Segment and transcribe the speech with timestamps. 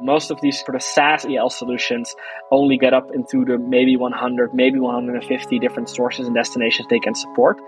[0.00, 2.14] Most of these sort of SaaS EL solutions
[2.52, 7.16] only get up into the maybe 100, maybe 150 different sources and destinations they can
[7.16, 7.58] support.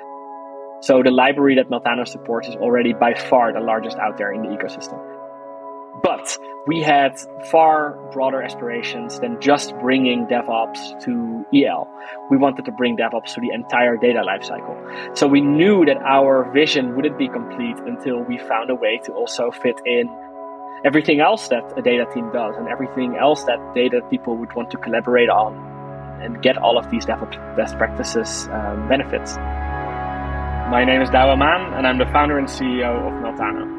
[0.81, 4.43] So the library that Meltano supports is already by far the largest out there in
[4.43, 4.99] the ecosystem.
[6.05, 6.39] But
[6.69, 7.19] we had
[7.51, 11.89] far broader aspirations than just bringing DevOps to EL.
[12.31, 15.19] We wanted to bring DevOps to the entire data lifecycle.
[15.19, 19.13] So we knew that our vision wouldn't be complete until we found a way to
[19.13, 20.09] also fit in
[20.83, 24.71] everything else that a data team does and everything else that data people would want
[24.71, 25.55] to collaborate on
[26.23, 29.37] and get all of these best practices um, benefits.
[29.37, 33.79] My name is Douwe Maan and I'm the founder and CEO of Meltano.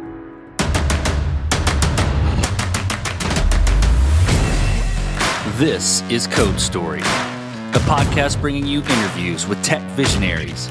[5.57, 10.69] This is Code Story, a podcast bringing you interviews with tech visionaries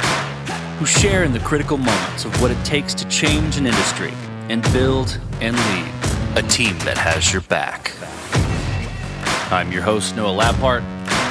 [0.78, 4.12] who share in the critical moments of what it takes to change an industry
[4.48, 5.99] and build and lead
[6.36, 7.92] a team that has your back.
[9.52, 10.82] I'm your host, Noah Labhart,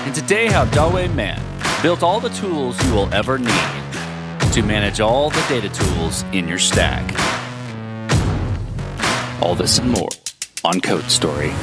[0.05, 1.42] and today how Douwe Maan
[1.81, 3.80] built all the tools you will ever need
[4.52, 7.17] to manage all the data tools in your stack.
[9.42, 10.09] All this and more
[10.66, 11.53] on Code Story.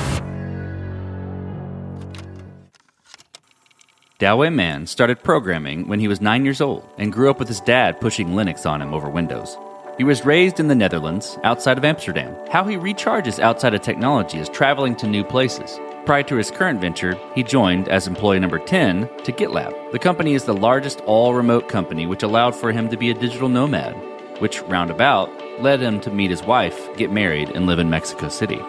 [4.18, 7.60] Douwe Maan started programming when he was nine years old and grew up with his
[7.60, 9.58] dad pushing Linux on him over Windows.
[9.98, 12.36] He was raised in the Netherlands, outside of Amsterdam.
[12.50, 15.80] How he recharges outside of technology is traveling to new places.
[16.04, 19.92] Prior to his current venture, he joined as employee number 10 to GitLab.
[19.92, 23.14] The company is the largest all remote company, which allowed for him to be a
[23.14, 23.94] digital nomad,
[24.38, 25.30] which roundabout
[25.62, 28.60] led him to meet his wife, get married, and live in Mexico City.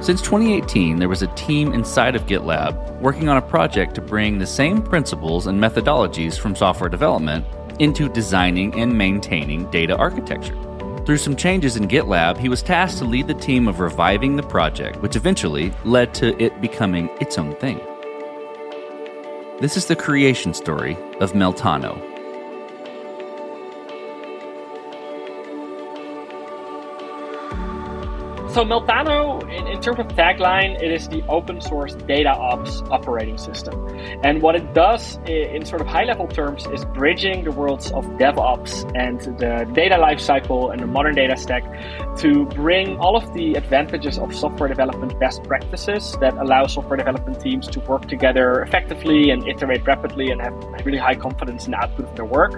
[0.00, 4.38] Since 2018, there was a team inside of GitLab working on a project to bring
[4.38, 7.44] the same principles and methodologies from software development
[7.78, 10.56] into designing and maintaining data architecture.
[11.04, 14.42] Through some changes in GitLab, he was tasked to lead the team of reviving the
[14.42, 17.78] project, which eventually led to it becoming its own thing.
[19.60, 22.13] This is the creation story of Meltano,
[28.54, 33.36] So Meltano, in, in, terms of tagline, it is the open source data ops operating
[33.36, 33.74] system.
[34.22, 38.04] And what it does in sort of high level terms is bridging the worlds of
[38.16, 41.64] DevOps and the data lifecycle and the modern data stack
[42.18, 47.40] to bring all of the advantages of software development best practices that allow software development
[47.40, 50.54] teams to work together effectively and iterate rapidly and have
[50.86, 52.52] really high confidence in the output of their work.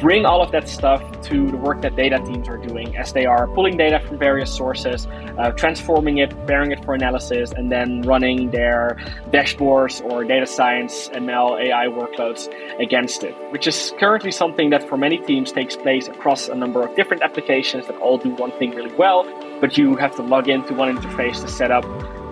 [0.00, 3.26] Bring all of that stuff to the work that data teams are doing as they
[3.26, 5.06] are pulling data from various sources
[5.38, 8.96] uh, transforming it, preparing it for analysis, and then running their
[9.30, 12.48] dashboards or data science, ML, AI workloads
[12.80, 16.82] against it, which is currently something that for many teams takes place across a number
[16.82, 19.24] of different applications that all do one thing really well,
[19.60, 21.84] but you have to log into one interface to set up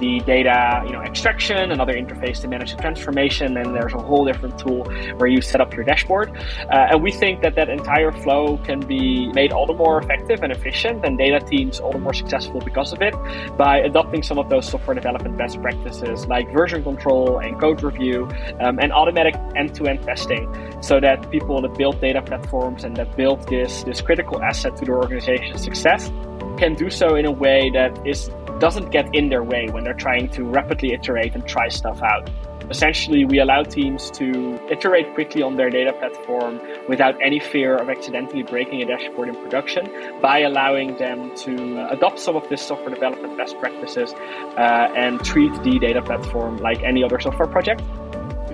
[0.03, 4.25] the data, you know, extraction, another interface to manage the transformation, and there's a whole
[4.25, 4.83] different tool
[5.19, 6.29] where you set up your dashboard.
[6.73, 10.43] Uh, and we think that that entire flow can be made all the more effective
[10.43, 13.15] and efficient, and data teams all the more successful because of it
[13.57, 18.29] by adopting some of those software development best practices like version control and code review
[18.61, 20.45] um, and automatic end-to-end testing,
[20.83, 24.85] so that people that build data platforms and that build this this critical asset to
[24.85, 26.11] their organization's success
[26.59, 28.31] can do so in a way that is
[28.63, 32.31] doesn't get in their way when they're trying to rapidly iterate and try stuff out.
[32.71, 37.91] Essentially, we allow teams to iterate quickly on their data platform without any fear of
[37.91, 39.85] accidentally breaking a dashboard in production
[40.21, 41.53] by allowing them to
[41.91, 46.81] adopt some of this software development best practices uh, and treat the data platform like
[46.85, 47.83] any other software project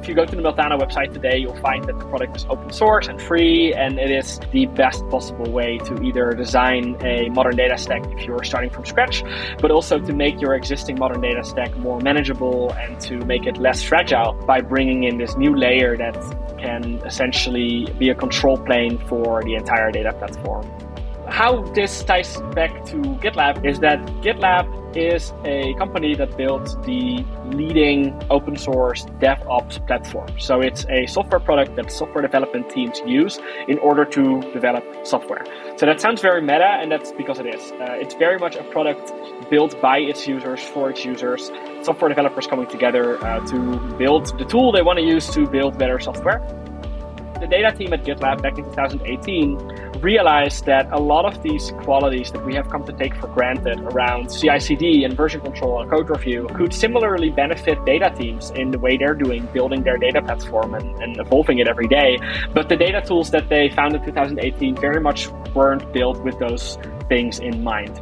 [0.09, 2.73] if you go to the Meltano website today, you'll find that the product is open
[2.73, 7.57] source and free, and it is the best possible way to either design a modern
[7.57, 9.23] data stack if you're starting from scratch,
[9.61, 13.59] but also to make your existing modern data stack more manageable and to make it
[13.59, 16.15] less fragile by bringing in this new layer that
[16.57, 20.67] can essentially be a control plane for the entire data platform
[21.31, 27.25] how this ties back to GitLab is that GitLab is a company that built the
[27.47, 30.29] leading open source DevOps platform.
[30.39, 33.39] So it's a software product that software development teams use
[33.69, 35.45] in order to develop software.
[35.77, 37.73] So that sounds very meta, and that's because it is.
[37.73, 39.13] Uh, it's very much a product
[39.51, 41.51] built by its users for its users.
[41.83, 45.79] Software developers coming together uh, to build the tool they want to use to build
[45.79, 46.41] better software
[47.41, 49.57] the data team at GitLab back in 2018
[50.01, 53.81] realized that a lot of these qualities that we have come to take for granted
[53.81, 58.71] around CI CD and version control and code review could similarly benefit data teams in
[58.71, 62.19] the way they're doing, building their data platform and, and evolving it every day.
[62.53, 66.79] But the data tools that they found in 2018 very much weren't built with those
[67.09, 68.01] things in mind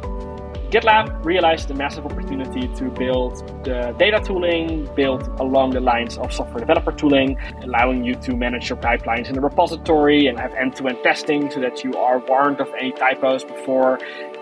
[0.71, 6.33] GitLab realized the massive opportunity to build the data tooling, built along the lines of
[6.33, 10.97] software developer tooling, allowing you to manage your pipelines in the repository and have end-to-end
[11.03, 13.97] testing so that you are warned of any typos before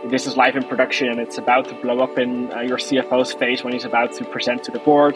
[0.10, 3.32] this is live in production and it's about to blow up in uh, your CFO's
[3.34, 5.16] face when he's about to present to the board.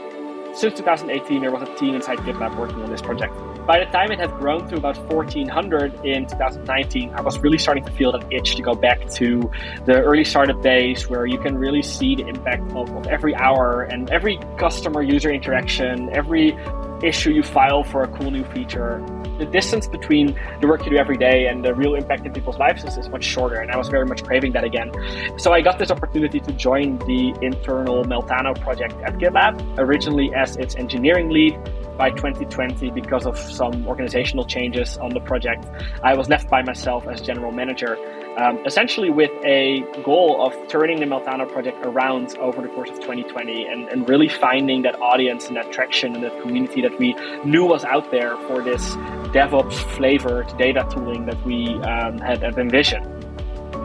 [0.53, 3.33] Since 2018, there was a team inside GitLab working on this project.
[3.69, 7.85] By the time it had grown to about 1400 in 2019, I was really starting
[7.85, 9.51] to feel that itch to go back to
[9.85, 13.83] the early startup days where you can really see the impact of, of every hour
[13.83, 16.57] and every customer user interaction, every
[17.03, 19.05] issue you file for a cool new feature.
[19.37, 22.57] The distance between the work you do every day and the real impact in people's
[22.57, 24.91] lives is, much shorter, and I was very much craving that again.
[25.37, 30.57] So I got this opportunity to join the internal Meltano project at GitLab, originally as
[30.57, 31.53] its engineering lead,
[31.99, 35.67] by 2020 because of some organizational changes on the project.
[36.01, 37.97] I was left by myself as general manager,
[38.37, 42.95] um, essentially with a goal of turning the Meltano project around over the course of
[43.01, 47.13] 2020 and, and really finding that audience and that traction and that community that we
[47.43, 48.95] knew was out there for this
[49.35, 53.05] DevOps flavored data tooling that we um, had, had envisioned.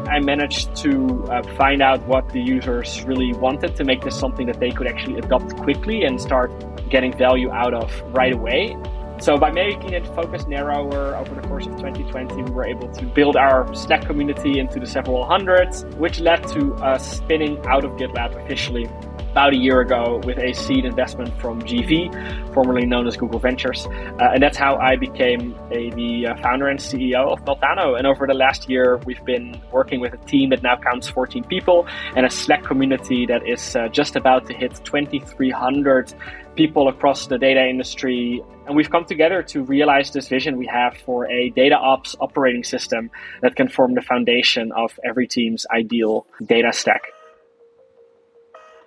[0.09, 4.47] I managed to uh, find out what the users really wanted to make this something
[4.47, 6.51] that they could actually adopt quickly and start
[6.91, 8.77] getting value out of right away.
[9.19, 13.07] So by making it focus narrower over the course of 2020, we were able to
[13.07, 17.93] build our Slack community into the several hundreds, which led to us spinning out of
[17.93, 18.89] GitLab officially
[19.35, 23.85] about a year ago with a seed investment from GV, formerly known as Google Ventures.
[23.85, 27.99] Uh, and that's how I became a, the uh, founder and CEO of Meltano.
[27.99, 31.43] And over the last year, we've been working with a team that now counts 14
[31.43, 31.85] people
[32.15, 36.15] and a Slack community that is uh, just about to hit 2,300
[36.55, 38.41] people across the data industry.
[38.69, 42.63] And we've come together to realize this vision we have for a data ops operating
[42.63, 43.11] system
[43.43, 47.03] that can form the foundation of every team's ideal data stack.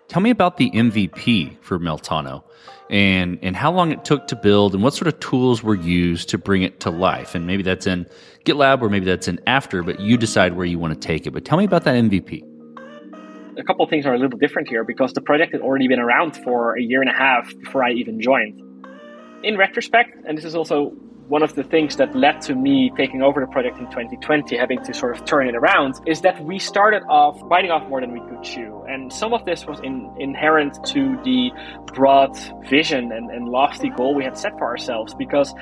[0.07, 2.44] Tell me about the MVP for Meltano
[2.89, 6.30] and, and how long it took to build and what sort of tools were used
[6.30, 7.36] to bring it to life.
[7.36, 8.07] And maybe that's in
[8.45, 11.31] GitLab or maybe that's in after, but you decide where you want to take it.
[11.31, 12.42] But tell me about that MVP.
[13.57, 16.38] A couple things are a little different here because the project had already been around
[16.38, 18.62] for a year and a half before I even joined.
[19.44, 20.94] In retrospect, and this is also
[21.28, 24.82] one of the things that led to me taking over the project in 2020, having
[24.84, 28.14] to sort of turn it around, is that we started off biting off more than
[28.14, 28.84] we could chew.
[28.88, 31.52] And some of this was in, inherent to the
[31.94, 32.38] broad
[32.70, 35.54] vision and, and lofty goal we had set for ourselves because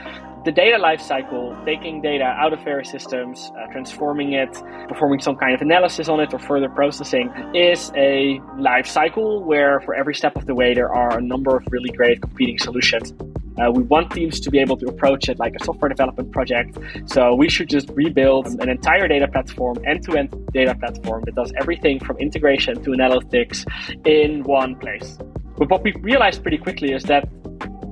[0.46, 4.54] the data lifecycle, taking data out of various systems, uh, transforming it,
[4.88, 9.80] performing some kind of analysis on it or further processing, is a life cycle where
[9.82, 13.12] for every step of the way there are a number of really great competing solutions.
[13.58, 16.78] Uh, we want teams to be able to approach it like a software development project.
[17.06, 21.34] So we should just rebuild an entire data platform, end to end data platform that
[21.34, 23.66] does everything from integration to analytics
[24.06, 25.18] in one place.
[25.58, 27.28] But what we realized pretty quickly is that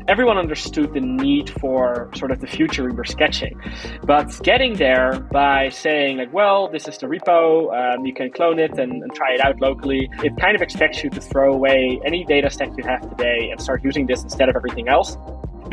[0.07, 3.59] everyone understood the need for sort of the future we were sketching.
[4.03, 8.59] But getting there by saying, like, well, this is the repo, um, you can clone
[8.59, 11.99] it and, and, try it out locally, it kind of expects you to throw away
[12.05, 15.17] any data stack you have today and start using this instead of everything else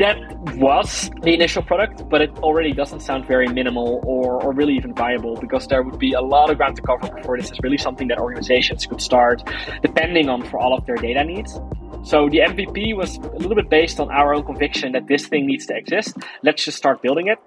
[0.01, 0.17] that
[0.57, 4.93] was the initial product, but it already doesn't sound very minimal or, or really even
[4.95, 7.77] viable because there would be a lot of ground to cover before this is really
[7.77, 9.43] something that organizations could start
[9.81, 11.59] depending on for all of their data needs.
[12.03, 15.45] So the MVP was a little bit based on our own conviction that this thing
[15.45, 16.17] needs to exist.
[16.43, 17.37] Let's just start building it,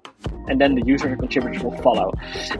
[0.47, 2.13] and then the users and contributors will follow.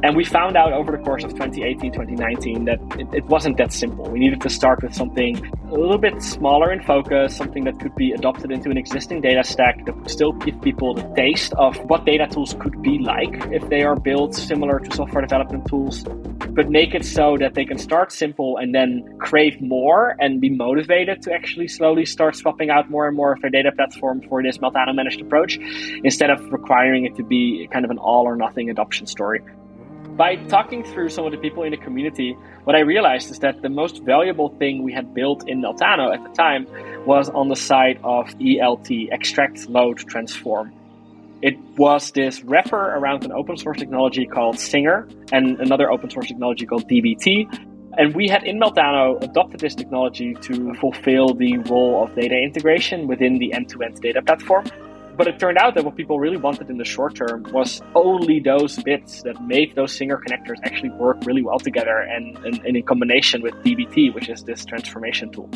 [0.04, 3.72] And we found out over the course of 2018, 2019 that it, it wasn't that
[3.72, 4.10] simple.
[4.10, 5.38] We needed to start with something
[5.70, 9.44] a little bit smaller in focus, something that could be adopted into an existing data
[9.44, 13.34] stack that would still give people the taste of what data tools could be like
[13.52, 16.04] if they are built similar to software development tools,
[16.50, 20.50] but make it so that they can start simple and then crave more and be
[20.50, 24.42] motivated to actually slowly start swapping out more and more of their data platform for
[24.42, 25.60] this Meltano managed approach
[26.04, 29.40] instead of requiring it to be kind of an all or nothing adoption story
[30.18, 33.62] by talking through some of the people in the community, what I realized is that
[33.62, 36.66] the most valuable thing we had built in Meltano at the time
[37.06, 40.72] was on the side of ELT, extract, load, transform.
[41.42, 46.28] It was this wrapper around an open source technology called Singer and another open source
[46.28, 47.75] technology called DBT.
[47.98, 53.08] And we had in Meltano adopted this technology to fulfill the role of data integration
[53.08, 54.66] within the end to end data platform.
[55.18, 58.42] But it turned out that what people really wanted in the short term was only
[58.42, 62.76] those bits that make those Singer connectors actually work really well together and, and, and
[62.76, 65.50] in combination with DBT, which is this transformation tool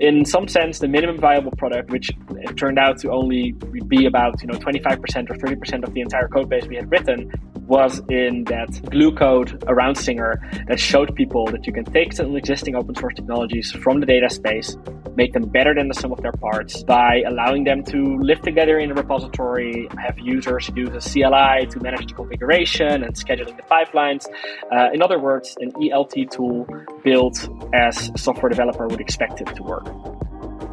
[0.00, 2.10] in some sense, the minimum viable product, which
[2.56, 3.52] turned out to only
[3.86, 7.30] be about you know 25% or 30% of the entire code base we had written,
[7.70, 12.36] was in that glue code around Singer that showed people that you can take some
[12.36, 14.76] existing open source technologies from the data space,
[15.14, 18.80] make them better than the sum of their parts by allowing them to live together
[18.80, 23.62] in a repository, have users use a CLI to manage the configuration and scheduling the
[23.62, 24.26] pipelines.
[24.72, 26.66] Uh, in other words, an ELT tool
[27.04, 29.86] built as a software developer would expect it to work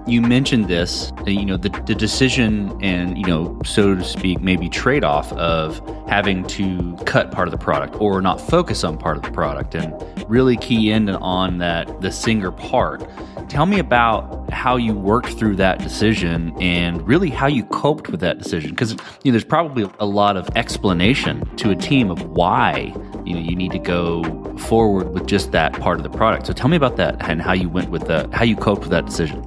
[0.07, 4.39] you mentioned this, uh, you know, the, the decision and, you know, so to speak,
[4.41, 8.97] maybe trade off of having to cut part of the product or not focus on
[8.97, 9.93] part of the product and
[10.29, 13.05] really key in on that, the singer part.
[13.49, 18.19] Tell me about how you worked through that decision and really how you coped with
[18.21, 18.71] that decision.
[18.71, 22.93] Because you know, there's probably a lot of explanation to a team of why
[23.25, 24.23] you know you need to go
[24.57, 26.47] forward with just that part of the product.
[26.47, 28.91] So tell me about that and how you went with that, how you coped with
[28.91, 29.45] that decision.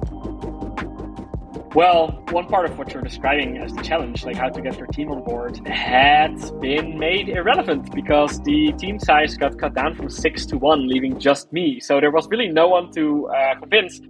[1.73, 4.87] Well, one part of what you're describing as the challenge, like how to get your
[4.87, 10.09] team on board, had been made irrelevant because the team size got cut down from
[10.09, 11.79] six to one, leaving just me.
[11.79, 14.01] So there was really no one to uh, convince.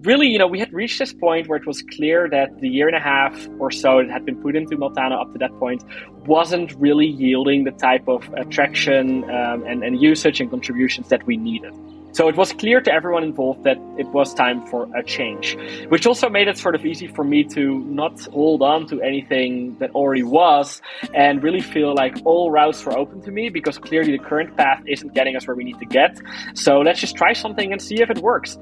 [0.00, 2.86] Really, you know, we had reached this point where it was clear that the year
[2.86, 5.84] and a half or so that had been put into Meltano up to that point
[6.26, 11.36] wasn't really yielding the type of attraction um, and, and usage and contributions that we
[11.36, 11.74] needed.
[12.12, 15.56] So it was clear to everyone involved that it was time for a change,
[15.88, 19.76] which also made it sort of easy for me to not hold on to anything
[19.78, 20.82] that already was
[21.14, 24.82] and really feel like all routes were open to me because clearly the current path
[24.86, 26.20] isn't getting us where we need to get.
[26.54, 28.58] So let's just try something and see if it works.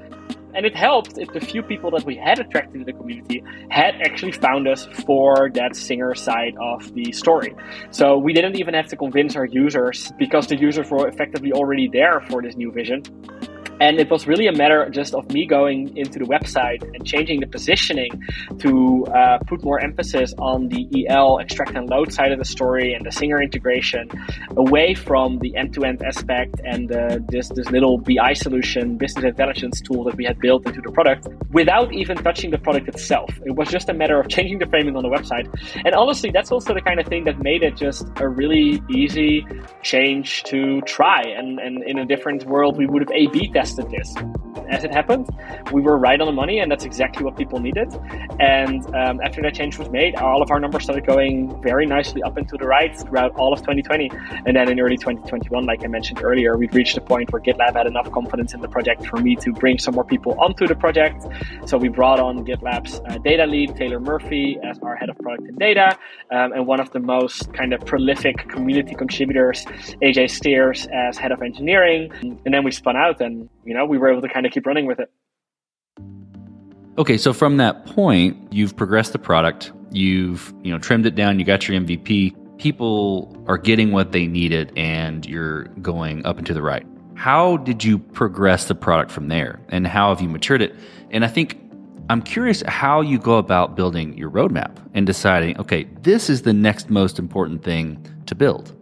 [0.53, 3.95] And it helped if the few people that we had attracted to the community had
[4.01, 7.55] actually found us for that singer side of the story.
[7.91, 11.87] So we didn't even have to convince our users because the users were effectively already
[11.87, 13.03] there for this new vision.
[13.81, 17.39] And it was really a matter just of me going into the website and changing
[17.39, 18.11] the positioning
[18.59, 22.93] to uh, put more emphasis on the EL extract and load side of the story
[22.93, 24.07] and the Singer integration
[24.55, 29.25] away from the end to end aspect and uh, this, this little BI solution, business
[29.25, 33.31] intelligence tool that we had built into the product without even touching the product itself.
[33.47, 35.49] It was just a matter of changing the framing on the website.
[35.83, 39.43] And honestly, that's also the kind of thing that made it just a really easy
[39.81, 41.23] change to try.
[41.23, 44.13] And, and in a different world, we would have A B tested this.
[44.69, 45.27] As it happened,
[45.71, 47.93] we were right on the money, and that's exactly what people needed.
[48.39, 52.23] And um, after that change was made, all of our numbers started going very nicely
[52.23, 54.09] up into the right throughout all of 2020.
[54.45, 57.75] And then in early 2021, like I mentioned earlier, we'd reached a point where GitLab
[57.75, 60.75] had enough confidence in the project for me to bring some more people onto the
[60.75, 61.25] project.
[61.65, 65.47] So we brought on GitLab's uh, data lead, Taylor Murphy, as our head of product
[65.47, 65.97] and data,
[66.31, 69.65] um, and one of the most kind of prolific community contributors,
[70.01, 72.11] AJ Steers, as head of engineering.
[72.45, 74.65] And then we spun out and you know, we were able to kind of keep
[74.65, 75.11] running with it.
[76.97, 81.39] Okay, so from that point, you've progressed the product, you've, you know, trimmed it down,
[81.39, 86.45] you got your MVP, people are getting what they needed and you're going up and
[86.47, 86.85] to the right.
[87.15, 90.75] How did you progress the product from there and how have you matured it?
[91.11, 91.57] And I think
[92.09, 96.53] I'm curious how you go about building your roadmap and deciding, okay, this is the
[96.53, 98.75] next most important thing to build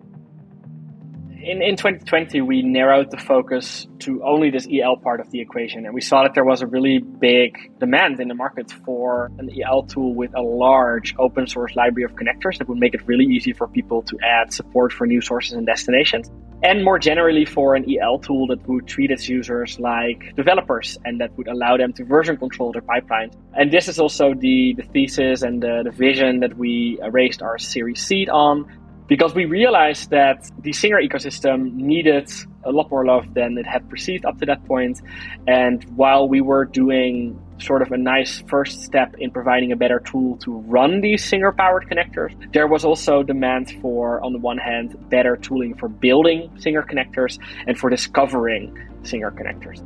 [1.49, 5.85] in, in 2020, we narrowed the focus to only this EL part of the equation.
[5.85, 9.49] And we saw that there was a really big demand in the market for an
[9.59, 13.25] EL tool with a large open source library of connectors that would make it really
[13.25, 16.29] easy for people to add support for new sources and destinations.
[16.61, 21.19] And more generally, for an EL tool that would treat its users like developers and
[21.19, 23.33] that would allow them to version control their pipelines.
[23.55, 27.57] And this is also the, the thesis and the, the vision that we raised our
[27.57, 28.67] Series Seed on
[29.09, 32.31] because we realized that the Singer ecosystem needed
[32.63, 35.01] a lot more love than it had perceived up to that point.
[35.47, 39.99] And while we were doing sort of a nice first step in providing a better
[39.99, 44.59] tool to run these Singer powered connectors, there was also demand for, on the one
[44.59, 49.83] hand, better tooling for building Singer connectors and for discovering Singer connectors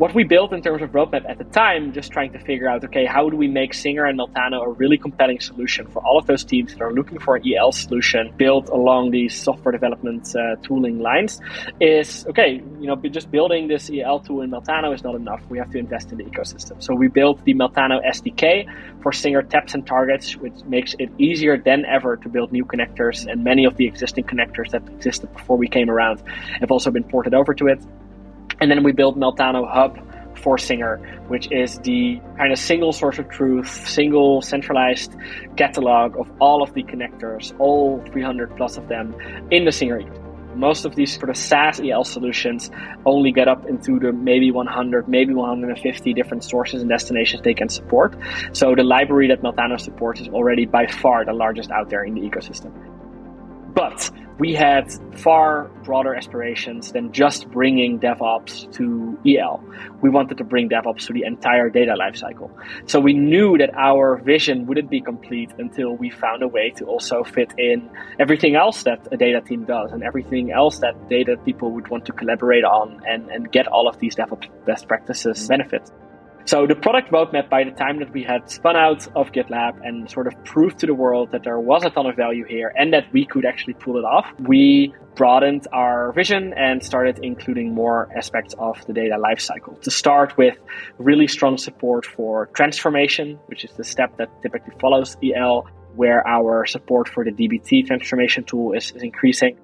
[0.00, 2.82] what we built in terms of roadmap at the time, just trying to figure out,
[2.82, 6.24] okay, how do we make Singer and Meltano a really compelling solution for all of
[6.26, 10.56] those teams that are looking for an EL solution built along these software development uh,
[10.62, 11.38] tooling lines
[11.80, 15.42] is, okay, you know, just building this EL tool in Meltano is not enough.
[15.50, 16.82] We have to invest in the ecosystem.
[16.82, 21.58] So we built the Meltano SDK for Singer taps and targets, which makes it easier
[21.58, 23.30] than ever to build new connectors.
[23.30, 26.22] And many of the existing connectors that existed before we came around
[26.60, 27.82] have also been ported over to it.
[28.60, 29.98] And then we built Meltano Hub
[30.36, 30.96] for Singer,
[31.28, 35.14] which is the kind of single source of truth, single centralized
[35.56, 39.14] catalog of all of the connectors, all 300 plus of them
[39.50, 40.00] in the Singer
[40.54, 42.70] most of these sort of SaaS EL solutions
[43.06, 47.68] only get up into the maybe 100, maybe 150 different sources and destinations they can
[47.68, 48.16] support.
[48.52, 52.14] So the library that Meltano supports is already by far the largest out there in
[52.14, 52.72] the ecosystem.
[53.74, 59.62] But we had far broader aspirations than just bringing DevOps to EL.
[60.00, 62.50] We wanted to bring DevOps to the entire data lifecycle.
[62.86, 66.86] So we knew that our vision wouldn't be complete until we found a way to
[66.86, 71.36] also fit in everything else that a data team does and everything else that data
[71.44, 75.48] people would want to collaborate on and, and get all of these DevOps best practices
[75.48, 75.92] benefits.
[76.46, 80.10] So the product roadmap, by the time that we had spun out of GitLab and
[80.10, 82.92] sort of proved to the world that there was a ton of value here and
[82.92, 88.08] that we could actually pull it off, we broadened our vision and started including more
[88.16, 89.80] aspects of the data lifecycle.
[89.82, 90.56] To start with
[90.98, 96.66] really strong support for transformation, which is the step that typically follows EL, where our
[96.66, 99.58] support for the DBT transformation tool is, is increasing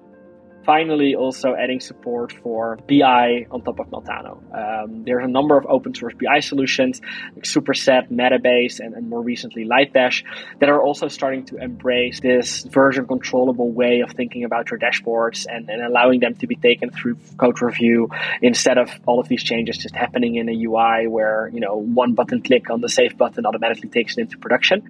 [0.67, 4.33] finally also adding support for BI on top of Meltano.
[4.53, 6.99] Um, there's a number of open source BI solutions
[7.33, 10.25] like Superset, Metabase, and, and more recently Lightdash
[10.59, 15.45] that are also starting to embrace this version controllable way of thinking about your dashboards
[15.49, 18.09] and, and allowing them to be taken through code review
[18.41, 22.13] instead of all of these changes just happening in a UI where, you know, one
[22.13, 24.83] button click on the save button automatically takes it into production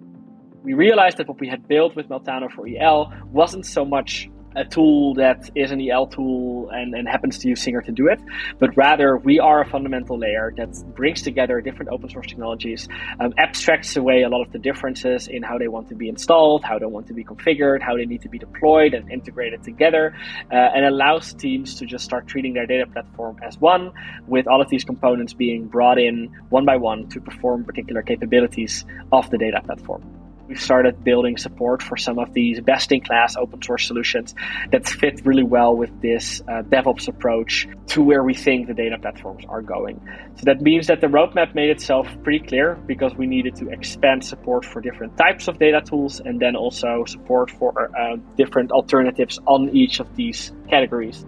[0.64, 4.66] we realized that what we had built with Meltano for EL wasn't so much a
[4.66, 8.20] tool that is an EL tool and, and happens to use Singer to do it,
[8.60, 12.88] but rather we are a fundamental layer that brings together different open source technologies,
[13.20, 16.64] um, abstracts away a lot of the differences in how they want to be installed,
[16.64, 20.16] how they want to be configured, how they need to be deployed and integrated together,
[20.52, 23.92] uh, and allows teams to just start treating their data platform as one,
[24.28, 28.86] with all of these components being brought in one by one to perform particular capabilities
[29.12, 30.17] of the data platform
[30.48, 34.34] we started building support for some of these best in class open source solutions
[34.72, 38.98] that fit really well with this uh, DevOps approach to where we think the data
[38.98, 40.00] platforms are going.
[40.36, 44.24] So that means that the roadmap made itself pretty clear because we needed to expand
[44.24, 49.40] support for different types of data tools and then also support for uh, different alternatives
[49.46, 51.26] on each of these categories.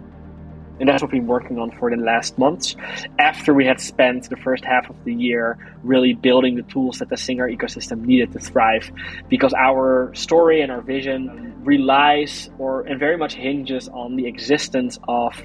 [0.80, 2.74] And that's what we've been working on for the last months.
[3.18, 7.10] After we had spent the first half of the year really building the tools that
[7.10, 8.90] the Singer ecosystem needed to thrive,
[9.28, 14.98] because our story and our vision relies or and very much hinges on the existence
[15.06, 15.40] of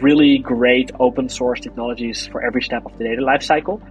[0.00, 3.82] really great open source technologies for every step of the data lifecycle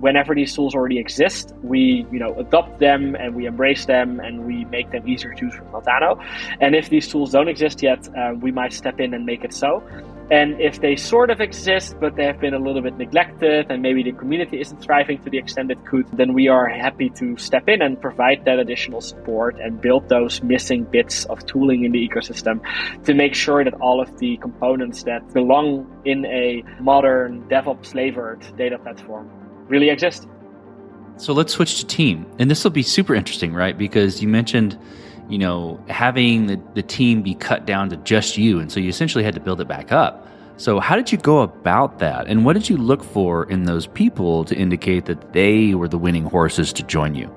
[0.00, 4.44] whenever these tools already exist, we you know adopt them and we embrace them and
[4.44, 6.22] we make them easier to use with Meltano.
[6.60, 9.52] And if these tools don't exist yet, uh, we might step in and make it
[9.52, 9.82] so.
[10.30, 13.82] And if they sort of exist, but they have been a little bit neglected and
[13.82, 17.36] maybe the community isn't thriving to the extent it could, then we are happy to
[17.36, 21.92] step in and provide that additional support and build those missing bits of tooling in
[21.92, 22.60] the ecosystem
[23.04, 28.40] to make sure that all of the components that belong in a modern DevOps flavored
[28.56, 29.30] data platform
[29.68, 30.26] really exist.
[31.16, 32.26] So let's switch to team.
[32.38, 33.76] And this will be super interesting, right?
[33.76, 34.78] Because you mentioned
[35.28, 38.60] you know, having the, the team be cut down to just you.
[38.60, 40.28] And so you essentially had to build it back up.
[40.56, 42.28] So, how did you go about that?
[42.28, 45.98] And what did you look for in those people to indicate that they were the
[45.98, 47.34] winning horses to join you?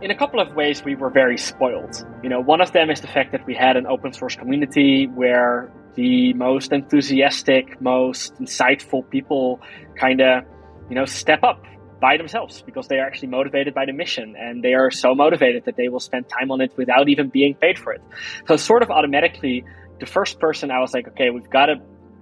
[0.00, 2.06] In a couple of ways, we were very spoiled.
[2.22, 5.08] You know, one of them is the fact that we had an open source community
[5.08, 9.60] where the most enthusiastic, most insightful people
[9.96, 10.44] kind of,
[10.88, 11.64] you know, step up
[12.00, 15.64] by themselves because they are actually motivated by the mission and they are so motivated
[15.64, 18.02] that they will spend time on it without even being paid for it.
[18.46, 19.64] So sort of automatically,
[20.00, 21.76] the first person I was like, okay, we've got to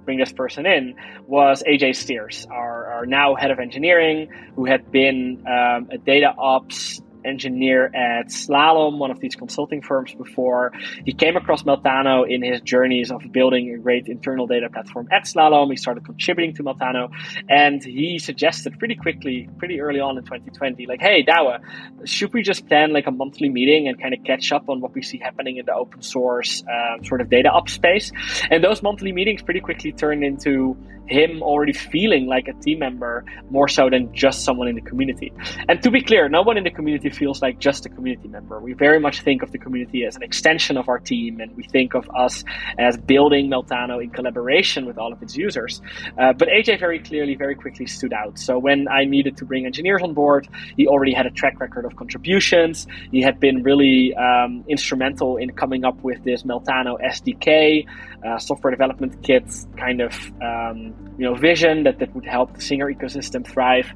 [0.04, 0.94] bring this person in
[1.26, 6.32] was AJ Steers, our, our now head of engineering, who had been um, a data
[6.38, 10.72] ops engineer at Slalom, one of these consulting firms before.
[11.04, 15.24] He came across Meltano in his journeys of building a great internal data platform at
[15.24, 15.70] Slalom.
[15.70, 17.10] He started contributing to Meltano
[17.48, 21.58] and he suggested pretty quickly, pretty early on in 2020, like, hey, Douwe,
[22.04, 24.94] should we just plan like a monthly meeting and kind of catch up on what
[24.94, 28.12] we see happening in the open source um, sort of data up space?
[28.50, 33.24] And those monthly meetings pretty quickly turned into him already feeling like a team member
[33.50, 35.32] more so than just someone in the community.
[35.68, 38.60] And to be clear, no one in the community feels like just a community member.
[38.60, 41.64] We very much think of the community as an extension of our team, and we
[41.64, 42.44] think of us
[42.78, 45.80] as building Meltano in collaboration with all of its users.
[46.18, 48.38] Uh, but AJ very clearly, very quickly stood out.
[48.38, 51.84] So when I needed to bring engineers on board, he already had a track record
[51.84, 52.86] of contributions.
[53.10, 57.86] He had been really um, instrumental in coming up with this Meltano SDK,
[58.26, 59.44] uh, software development kit
[59.76, 63.92] kind of um, you know vision that, that would help the Singer ecosystem thrive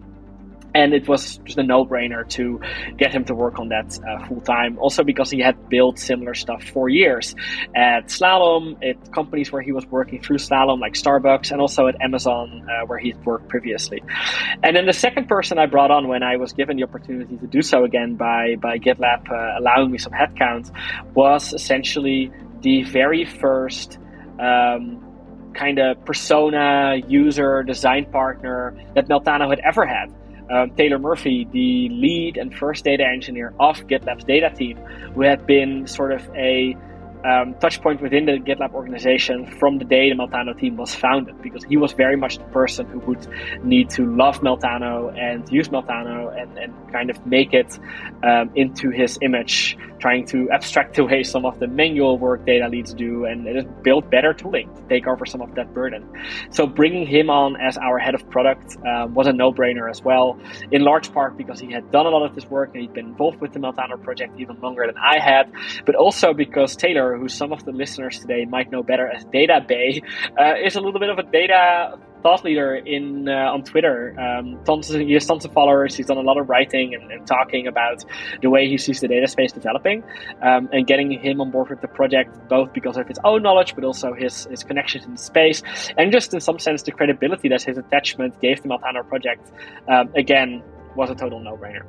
[0.74, 2.60] and it was just a no-brainer to
[2.96, 4.78] get him to work on that uh, full time.
[4.78, 7.34] Also because he had built similar stuff for years
[7.74, 12.00] at Slalom, at companies where he was working through Slalom, like Starbucks, and also at
[12.00, 14.02] Amazon, uh, where he'd worked previously.
[14.62, 17.46] And then the second person I brought on when I was given the opportunity to
[17.46, 20.70] do so again by by GitLab uh, allowing me some headcount
[21.14, 22.30] was essentially
[22.62, 23.98] the very first
[24.38, 25.04] um,
[25.54, 30.12] kind of persona, user, design partner that Meltano had ever had.
[30.50, 34.76] Um, Taylor Murphy, the lead and first data engineer of GitLab's data team,
[35.14, 36.76] who had been sort of a
[37.24, 41.40] um, touch point within the GitLab organization from the day the Meltano team was founded,
[41.42, 43.26] because he was very much the person who would
[43.62, 47.78] need to love Meltano and use Meltano and, and kind of make it
[48.22, 52.92] um, into his image, trying to abstract away some of the manual work data leads
[52.94, 56.08] do and just build better tooling to take over some of that burden.
[56.50, 60.38] So bringing him on as our head of product um, was a no-brainer as well,
[60.72, 63.06] in large part because he had done a lot of this work and he'd been
[63.06, 65.52] involved with the Meltano project even longer than I had,
[65.84, 69.64] but also because Taylor who some of the listeners today might know better as Data
[69.66, 70.02] Bay,
[70.38, 74.18] uh, is a little bit of a data thought leader in uh, on Twitter.
[74.18, 75.94] Um, tons, he has tons of followers.
[75.94, 78.04] He's done a lot of writing and, and talking about
[78.42, 80.02] the way he sees the data space developing,
[80.42, 83.74] um, and getting him on board with the project, both because of his own knowledge,
[83.74, 85.62] but also his his connections in the space,
[85.96, 89.50] and just in some sense the credibility that his attachment gave the Meltano project.
[89.88, 90.62] Um, again,
[90.96, 91.84] was a total no brainer.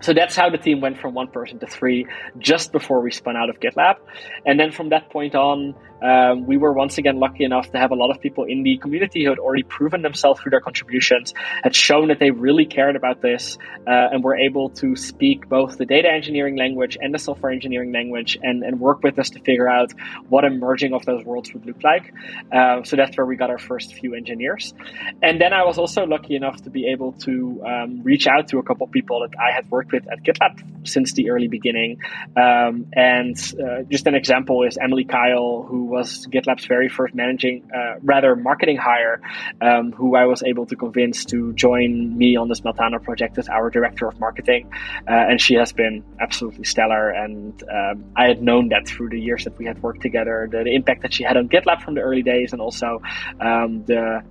[0.00, 2.06] So that's how the team went from one person to three
[2.38, 3.96] just before we spun out of GitLab.
[4.44, 7.90] And then from that point on, um, we were once again lucky enough to have
[7.90, 11.34] a lot of people in the community who had already proven themselves through their contributions,
[11.62, 15.78] had shown that they really cared about this, uh, and were able to speak both
[15.78, 19.40] the data engineering language and the software engineering language and, and work with us to
[19.40, 19.92] figure out
[20.28, 22.12] what a merging of those worlds would look like.
[22.52, 24.74] Uh, so that's where we got our first few engineers.
[25.22, 28.58] And then I was also lucky enough to be able to um, reach out to
[28.58, 31.98] a couple of people that I had worked with at GitLab since the early beginning.
[32.36, 37.68] Um, and uh, just an example is Emily Kyle, who was GitLab's very first managing,
[37.74, 39.20] uh, rather marketing hire,
[39.60, 43.48] um, who I was able to convince to join me on this Meltano project as
[43.48, 44.70] our director of marketing.
[45.08, 47.10] Uh, and she has been absolutely stellar.
[47.10, 50.64] And um, I had known that through the years that we had worked together, the,
[50.64, 53.00] the, impact that she had on GitLab from the early days, and also
[53.40, 54.22] um, the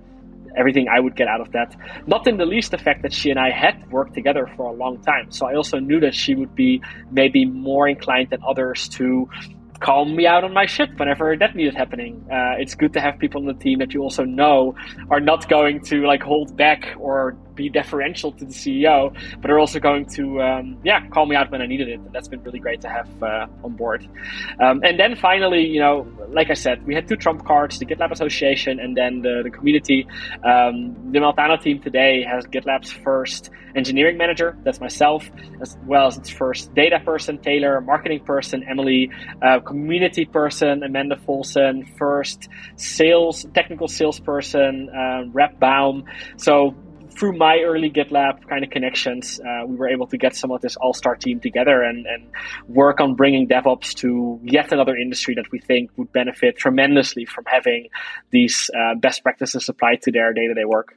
[0.56, 1.76] everything I would get out of that.
[2.06, 4.72] Not in the least the fact that she and I had worked together for a
[4.72, 5.30] long time.
[5.30, 9.28] So I also knew that she would be maybe more inclined than others to
[9.80, 12.26] call me out on my shit whenever that needed happening.
[12.30, 14.74] Uh, it's good to have people on the team that you also know
[15.10, 19.58] are not going to like hold back or be deferential to the CEO, but are
[19.58, 21.98] also going to um, yeah call me out when I needed it.
[22.00, 24.06] And that's been really great to have uh, on board.
[24.60, 27.86] Um, and then finally, you know, like I said, we had two trump cards: the
[27.86, 30.06] GitLab Association and then the, the community.
[30.44, 34.56] Um, the Meltano team today has GitLab's first engineering manager.
[34.64, 39.10] That's myself, as well as its first data person, Taylor, marketing person, Emily,
[39.42, 46.04] uh, community person, Amanda Folson, first sales, technical salesperson, uh, Rep Baum.
[46.36, 46.74] So
[47.10, 50.60] through my early GitLab kind of connections, uh, we were able to get some of
[50.60, 52.30] this all star team together and, and
[52.68, 57.44] work on bringing DevOps to yet another industry that we think would benefit tremendously from
[57.46, 57.88] having
[58.30, 60.94] these uh, best practices applied to their day to day work.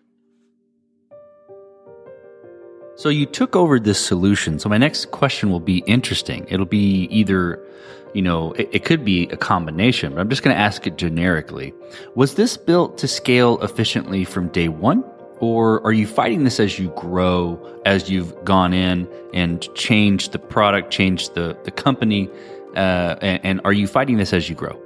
[2.96, 4.60] So you took over this solution.
[4.60, 6.46] So my next question will be interesting.
[6.50, 7.66] It'll be either,
[8.14, 10.98] you know, it, it could be a combination, but I'm just going to ask it
[10.98, 11.74] generically.
[12.16, 15.06] Was this built to scale efficiently from day one?
[15.40, 20.40] Or are you fighting this as you grow, as you've gone in and changed the
[20.40, 22.30] product, changed the, the company?
[22.76, 24.80] Uh, and, and are you fighting this as you grow?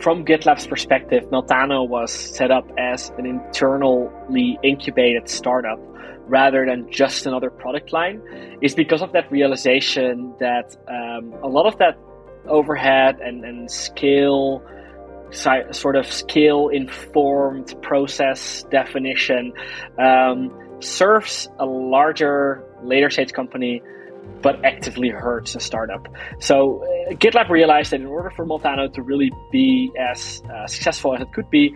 [0.00, 5.78] From GitLab's perspective, Meltano was set up as an internally incubated startup
[6.26, 8.22] rather than just another product line
[8.62, 11.98] is because of that realization that um, a lot of that
[12.46, 13.70] overhead and, and
[15.32, 19.52] sort of skill informed process definition
[19.98, 23.82] um, serves a larger later stage company
[24.42, 26.08] but actively hurts a startup.
[26.40, 31.14] So uh, GitLab realized that in order for Meltano to really be as uh, successful
[31.14, 31.74] as it could be,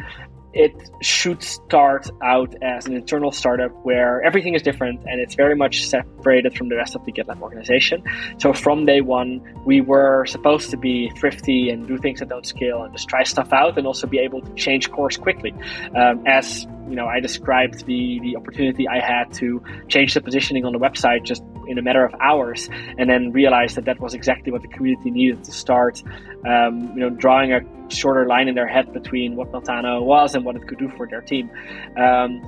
[0.55, 5.57] it should start out as an internal startup where everything is different and it's very
[5.57, 8.03] much separated from the rest of the GitLab organization.
[8.39, 12.47] So from day one, we were supposed to be thrifty and do things that don't
[12.47, 15.53] scale and just try stuff out and also be able to change course quickly.
[15.97, 20.65] Um, as you know, I described the the opportunity I had to change the positioning
[20.65, 24.15] on the website just in a matter of hours, and then realized that that was
[24.15, 26.03] exactly what the community needed to start.
[26.47, 30.45] Um, you know, drawing a shorter line in their head between what Meltano was and
[30.45, 31.51] what it could do for their team.
[31.97, 32.43] Um,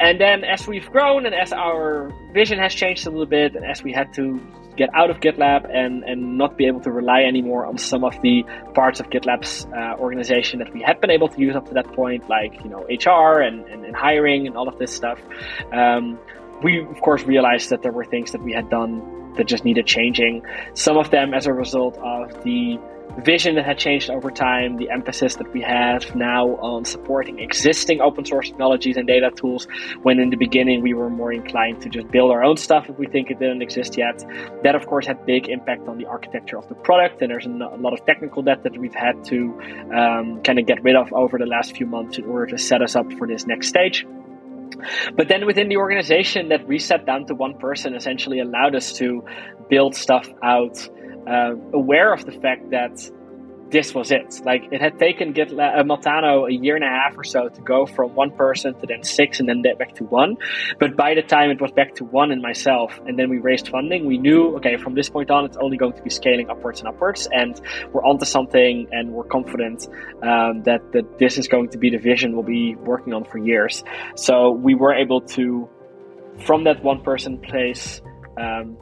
[0.00, 3.64] and then as we've grown and as our vision has changed a little bit, and
[3.64, 4.40] as we had to
[4.76, 8.14] get out of GitLab and, and not be able to rely anymore on some of
[8.22, 11.74] the parts of GitLab's uh, organization that we had been able to use up to
[11.74, 15.20] that point, like you know HR and, and, and hiring and all of this stuff.
[15.72, 16.18] Um,
[16.62, 19.86] we of course realized that there were things that we had done that just needed
[19.86, 20.42] changing.
[20.74, 22.78] Some of them as a result of the
[23.24, 28.00] vision that had changed over time, the emphasis that we have now on supporting existing
[28.00, 29.66] open source technologies and data tools,
[30.02, 32.98] when in the beginning we were more inclined to just build our own stuff if
[32.98, 34.24] we think it didn't exist yet.
[34.62, 37.48] That, of course, had big impact on the architecture of the product, and there's a
[37.48, 39.58] lot of technical debt that we've had to
[39.94, 42.82] um, kind of get rid of over the last few months in order to set
[42.82, 44.06] us up for this next stage.
[45.14, 49.24] But then within the organization, that reset down to one person essentially allowed us to
[49.68, 50.88] build stuff out,
[51.26, 53.10] uh, aware of the fact that
[53.70, 54.40] this was it.
[54.44, 57.60] Like it had taken GitLab, uh, Meltano a year and a half or so to
[57.60, 60.36] go from one person to then six and then back to one.
[60.78, 63.68] But by the time it was back to one and myself, and then we raised
[63.68, 66.80] funding, we knew, okay, from this point on, it's only going to be scaling upwards
[66.80, 67.28] and upwards.
[67.30, 67.60] And
[67.92, 69.86] we're onto something and we're confident
[70.22, 73.38] um, that, that this is going to be the vision we'll be working on for
[73.38, 73.84] years.
[74.16, 75.68] So we were able to,
[76.44, 78.00] from that one person place,
[78.40, 78.78] um,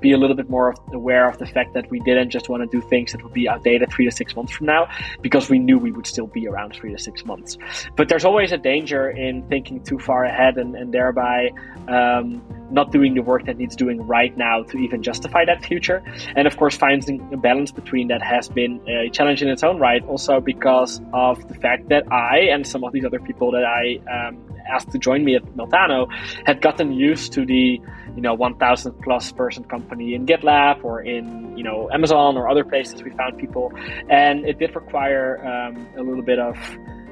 [0.00, 2.80] be a little bit more aware of the fact that we didn't just want to
[2.80, 4.88] do things that would be outdated three to six months from now
[5.22, 7.56] because we knew we would still be around three to six months.
[7.96, 11.50] But there's always a danger in thinking too far ahead and, and thereby
[11.88, 16.02] um, not doing the work that needs doing right now to even justify that future.
[16.34, 19.78] And of course, finding a balance between that has been a challenge in its own
[19.78, 23.64] right, also because of the fact that I and some of these other people that
[23.64, 26.08] I um, asked to join me at Meltano
[26.44, 27.80] had gotten used to the
[28.16, 32.64] you know 1000 plus person company in GitLab or in you know Amazon or other
[32.64, 33.72] places we found people.
[34.08, 36.56] And it did require um, a little bit of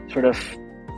[0.09, 0.37] sort of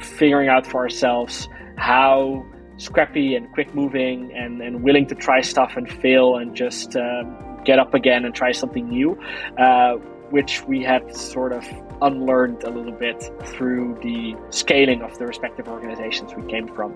[0.00, 2.44] figuring out for ourselves how
[2.78, 7.60] scrappy and quick moving and, and willing to try stuff and fail and just um,
[7.64, 9.18] get up again and try something new.
[9.58, 9.96] Uh,
[10.30, 11.64] which we had sort of
[12.02, 16.94] unlearned a little bit through the scaling of the respective organizations we came from.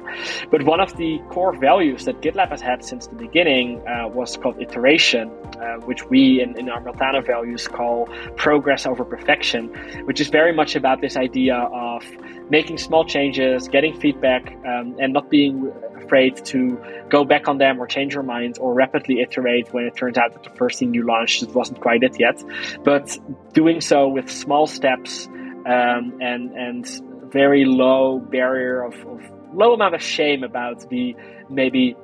[0.50, 4.36] But one of the core values that GitLab has had since the beginning uh, was
[4.36, 9.68] called iteration, uh, which we in, in our Meltano values call progress over perfection,
[10.04, 12.04] which is very much about this idea of
[12.50, 15.72] making small changes, getting feedback, um, and not being
[16.10, 16.76] afraid to
[17.08, 20.32] go back on them or change your mind or rapidly iterate when it turns out
[20.32, 22.42] that the first thing you launched wasn't quite it yet.
[22.82, 23.16] But
[23.52, 26.86] doing so with small steps um, and and
[27.32, 29.20] very low barrier of, of
[29.52, 31.14] low amount of shame about the
[31.48, 31.96] maybe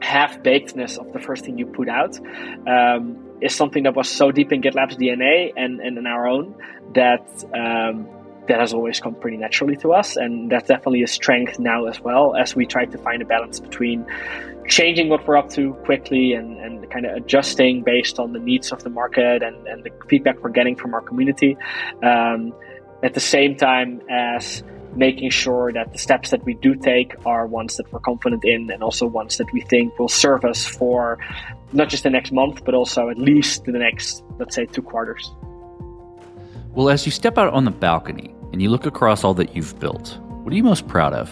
[0.00, 2.18] half bakedness of the first thing you put out
[2.66, 6.54] um, is something that was so deep in GitLab's DNA and, and in our own
[6.94, 8.08] that um,
[8.48, 10.16] that has always come pretty naturally to us.
[10.16, 13.60] And that's definitely a strength now as well as we try to find a balance
[13.60, 14.06] between
[14.68, 18.72] changing what we're up to quickly and, and kind of adjusting based on the needs
[18.72, 21.56] of the market and, and the feedback we're getting from our community.
[22.02, 22.52] Um,
[23.02, 24.62] at the same time as
[24.94, 28.70] making sure that the steps that we do take are ones that we're confident in
[28.70, 31.18] and also ones that we think will serve us for
[31.72, 35.32] not just the next month, but also at least the next, let's say, two quarters.
[36.74, 39.78] Well, as you step out on the balcony and you look across all that you've
[39.78, 41.28] built, what are you most proud of?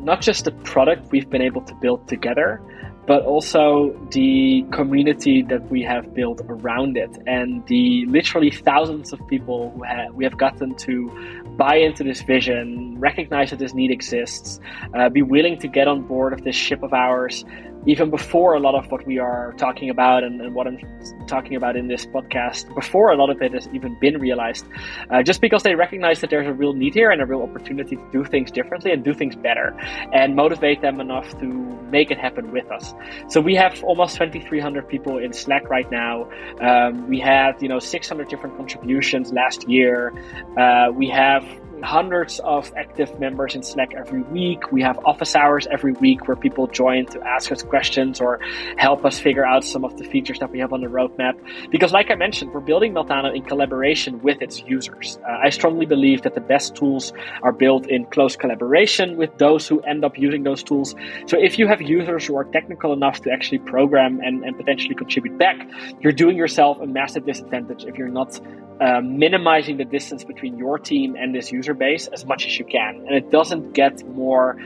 [0.00, 2.60] Not just the product we've been able to build together,
[3.06, 9.24] but also the community that we have built around it and the literally thousands of
[9.28, 11.08] people who have, we have gotten to
[11.56, 14.58] buy into this vision, recognize that this need exists,
[14.94, 17.44] uh, be willing to get on board of this ship of ours,
[17.86, 20.78] even before a lot of what we are talking about and, and, what I'm
[21.26, 24.64] talking about in this podcast, before a lot of it has even been realized,
[25.10, 27.96] uh, just because they recognize that there's a real need here and a real opportunity
[27.96, 29.76] to do things differently and do things better
[30.12, 31.46] and motivate them enough to
[31.90, 32.94] make it happen with us.
[33.28, 36.28] So we have almost 2,300 people in Slack right now.
[36.60, 40.12] Um, we had, you know, 600 different contributions last year.
[40.56, 41.44] Uh, we have
[41.82, 44.72] hundreds of active members in Slack every week.
[44.72, 48.40] We have office hours every week where people join to ask us questions or
[48.76, 51.34] help us figure out some of the features that we have on the roadmap.
[51.70, 55.18] Because, like I mentioned, we're building Meltano in collaboration with its users.
[55.28, 59.66] Uh, I strongly believe that the best tools are built in close collaboration with those
[59.68, 60.94] who end up using those tools.
[61.26, 64.94] So, if you have users who are technical enough to actually program and, and potentially
[64.94, 65.56] contribute back,
[66.00, 68.40] you're doing yourself a massive disadvantage if you're not
[68.80, 72.64] um, minimizing the distance between your team and this user base as much as you
[72.64, 73.04] can.
[73.06, 74.56] And it doesn't get more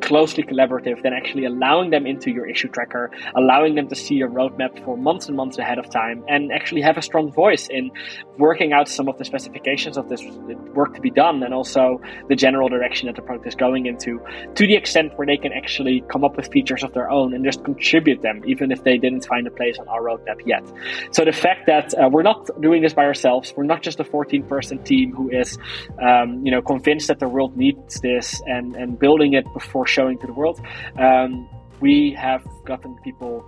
[0.00, 4.28] closely collaborative than actually allowing them into your issue tracker, allowing them to see a
[4.28, 7.90] roadmap for months and months ahead of time, and actually have a strong voice in
[8.38, 10.22] working out some of the specifications of this
[10.74, 14.20] work to be done and also the general direction that the product is going into
[14.54, 17.44] to the extent where they can actually come up with features of their own and
[17.44, 20.62] just contribute them, even if they didn't find a place on our roadmap yet.
[21.12, 24.04] So the fact that uh, we're not doing this by ourselves, we're not just a
[24.04, 25.58] 14 person team who is,
[26.00, 30.18] um, you know, convinced that the world needs this and, and building it before showing
[30.18, 30.60] to the world.
[30.98, 31.48] Um,
[31.80, 33.44] we have gotten people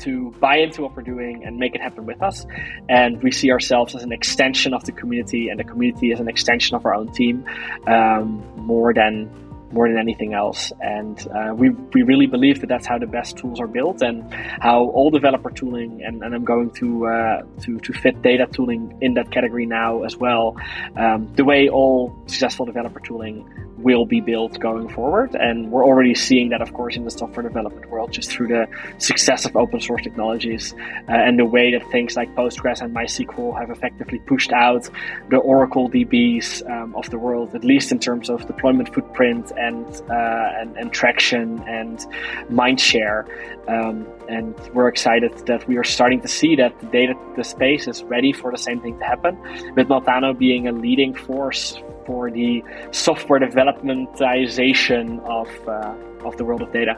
[0.00, 2.46] to buy into what we're doing and make it happen with us.
[2.88, 6.28] And we see ourselves as an extension of the community, and the community as an
[6.28, 7.44] extension of our own team,
[7.86, 9.28] um, more than
[9.72, 10.72] more than anything else.
[10.80, 14.32] And uh, we, we really believe that that's how the best tools are built and
[14.32, 18.96] how all developer tooling, and, and I'm going to, uh, to, to fit data tooling
[19.00, 20.56] in that category now as well,
[20.96, 25.34] um, the way all successful developer tooling will be built going forward.
[25.34, 28.66] And we're already seeing that, of course, in the software development world, just through the
[28.98, 30.74] success of open source technologies
[31.08, 34.88] uh, and the way that things like Postgres and MySQL have effectively pushed out
[35.30, 39.86] the Oracle DBs um, of the world, at least in terms of deployment footprint and
[40.10, 42.06] uh, and, and, traction and
[42.50, 43.26] mind share.
[43.68, 47.86] Um, and we're excited that we are starting to see that the data, the space
[47.86, 49.38] is ready for the same thing to happen.
[49.76, 56.62] With Meltano being a leading force for the software developmentization of, uh, of the world
[56.62, 56.96] of data.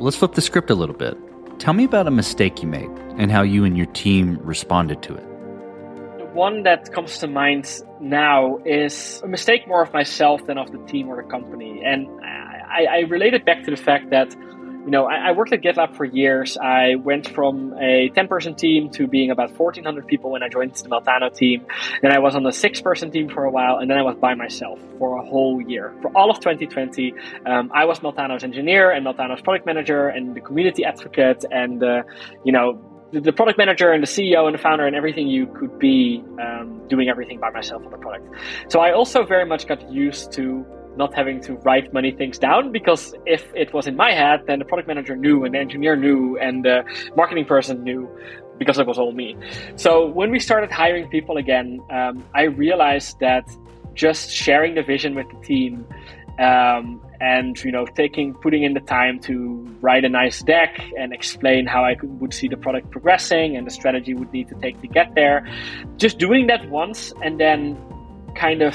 [0.00, 1.16] Let's flip the script a little bit.
[1.60, 5.14] Tell me about a mistake you made and how you and your team responded to
[5.14, 5.24] it.
[6.18, 10.72] The one that comes to mind now is a mistake more of myself than of
[10.72, 11.80] the team or the company.
[11.84, 14.34] And I, I relate it back to the fact that
[14.84, 16.56] you know, I, I, worked at GitLab for years.
[16.56, 20.74] I went from a 10 person team to being about 1,400 people when I joined
[20.74, 21.64] the Meltano team.
[22.00, 24.16] Then I was on a six person team for a while, and then I was
[24.16, 25.94] by myself for a whole year.
[26.02, 27.14] For all of 2020,
[27.46, 32.02] um, I was Meltano's engineer and Meltano's product manager and the community advocate and, uh,
[32.44, 32.80] you know,
[33.12, 36.80] the product manager and the CEO and the founder and everything you could be um,
[36.88, 38.26] doing everything by myself on the product.
[38.68, 42.72] So I also very much got used to not having to write many things down
[42.72, 45.96] because if it was in my head, then the product manager knew and the engineer
[45.96, 46.84] knew and the
[47.16, 48.08] marketing person knew
[48.58, 49.36] because it was all me.
[49.76, 53.48] So when we started hiring people again, um, I realized that
[53.94, 55.86] just sharing the vision with the team
[56.38, 61.12] um, and you know taking putting in the time to write a nice deck and
[61.12, 64.54] explain how I could, would see the product progressing and the strategy would need to
[64.56, 65.46] take to get there
[65.98, 67.76] just doing that once and then
[68.34, 68.74] kind of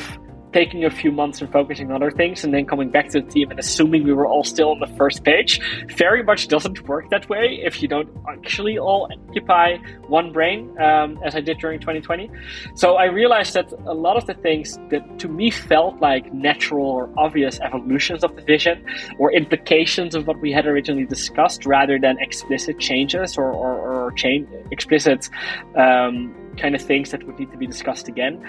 [0.58, 3.28] taking a few months and focusing on other things and then coming back to the
[3.36, 5.62] team and assuming we were all still on the first page
[6.06, 11.20] very much doesn't work that way if you don't actually all occupy one brain um,
[11.24, 12.32] as i did during 2020
[12.74, 16.90] so i realized that a lot of the things that to me felt like natural
[16.90, 18.84] or obvious evolutions of the vision
[19.20, 24.12] or implications of what we had originally discussed rather than explicit changes or, or, or
[24.14, 25.30] change explicit
[25.76, 28.44] um, kind of things that would need to be discussed again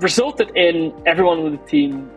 [0.00, 2.10] resulted in everyone on the team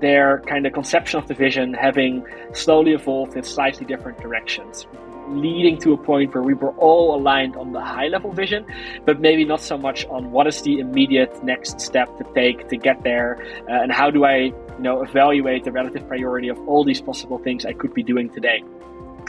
[0.00, 4.86] their kind of conception of the vision having slowly evolved in slightly different directions
[5.28, 8.64] leading to a point where we were all aligned on the high level vision
[9.04, 12.76] but maybe not so much on what is the immediate next step to take to
[12.76, 16.84] get there uh, and how do i you know evaluate the relative priority of all
[16.84, 18.62] these possible things i could be doing today.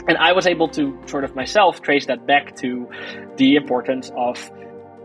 [0.08, 2.88] And i was able to sort of myself trace that back to
[3.36, 4.50] the importance of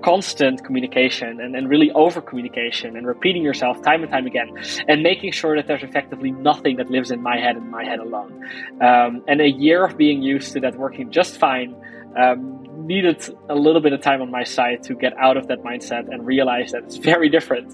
[0.08, 4.50] constant communication and, and really over communication and repeating yourself time and time again
[4.88, 8.00] and making sure that there's effectively nothing that lives in my head and my head
[8.00, 8.32] alone.
[8.80, 11.76] Um, and a year of being used to that working just fine
[12.16, 12.40] um,
[12.88, 16.04] needed a little bit of time on my side to get out of that mindset
[16.10, 17.68] and realize that it's very different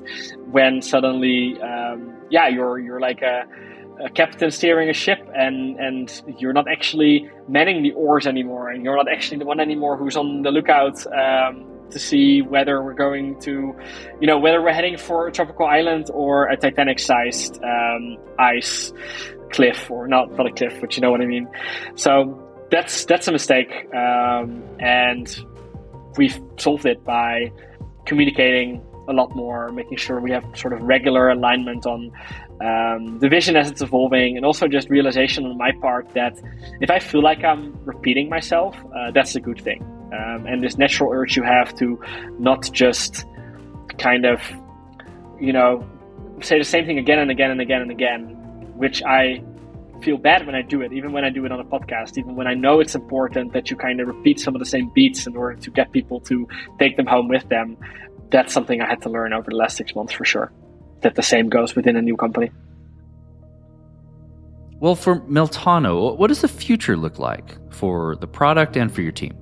[0.56, 3.44] when suddenly, um, yeah, you're you're like a
[4.04, 8.84] a captain steering a ship and and you're not actually manning the oars anymore and
[8.84, 11.54] you're not actually the one anymore who's on the lookout um,
[11.92, 13.76] to see whether we're going to,
[14.20, 18.92] you know, whether we're heading for a tropical island or a Titanic-sized um, ice
[19.52, 21.48] cliff, or not not a cliff, but you know what I mean.
[21.96, 22.42] So
[22.72, 25.28] that's that's a mistake, um, and
[26.18, 27.52] we've solved it by
[28.06, 32.12] communicating a lot more, making sure we have sort of regular alignment on
[32.62, 36.34] um, the vision as it's evolving, and also just realization on my part that
[36.82, 40.78] if I feel like I'm repeating myself, uh, that's a good thing um, and this
[40.78, 42.00] natural urge you have to
[42.40, 43.26] not just
[43.98, 44.42] kind of,
[45.40, 45.88] you know,
[46.42, 48.22] say the same thing again and again and again and again,
[48.76, 49.44] which I
[50.02, 52.36] feel bad when I do it, even when I do it on a podcast, even
[52.36, 55.26] when I know it's important that you kind of repeat some of the same beats
[55.26, 56.48] in order to get people to
[56.80, 57.78] take them home with them.
[58.30, 60.52] That's something I had to learn over the last six months for sure.
[61.02, 62.52] That the same goes within a new company.
[64.80, 69.14] Well, for Meltano, what does the future look like for the product and for your
[69.14, 69.38] team?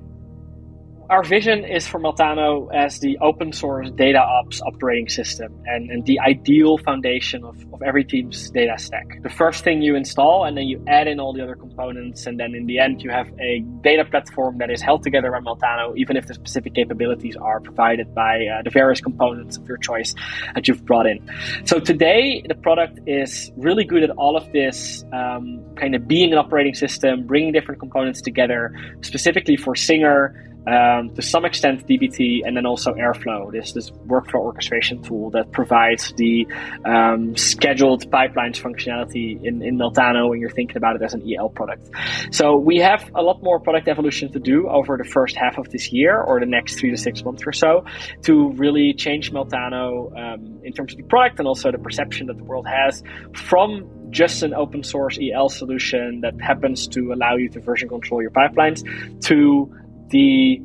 [1.11, 6.05] Our vision is for Meltano as the open source data ops operating system and, and
[6.05, 9.21] the ideal foundation of, of every team's data stack.
[9.21, 12.39] The first thing you install, and then you add in all the other components, and
[12.39, 15.97] then in the end, you have a data platform that is held together by Meltano,
[15.97, 20.15] even if the specific capabilities are provided by uh, the various components of your choice
[20.55, 21.19] that you've brought in.
[21.65, 26.31] So today, the product is really good at all of this, um, kind of being
[26.31, 32.41] an operating system, bringing different components together, specifically for Singer um, to some extent DBT,
[32.45, 36.47] and then also Airflow, this this workflow orchestration tool that provides the
[36.85, 41.49] um, scheduled pipelines functionality in, in Meltano when you're thinking about it as an EL
[41.49, 41.89] product.
[42.31, 45.69] So we have a lot more product evolution to do over the first half of
[45.69, 47.85] this year or the next three to six months or so
[48.23, 52.37] to really change Meltano um, in terms of the product and also the perception that
[52.37, 53.03] the world has
[53.33, 58.21] from just an open source EL solution that happens to allow you to version control
[58.21, 58.83] your pipelines
[59.21, 59.73] to
[60.11, 60.61] the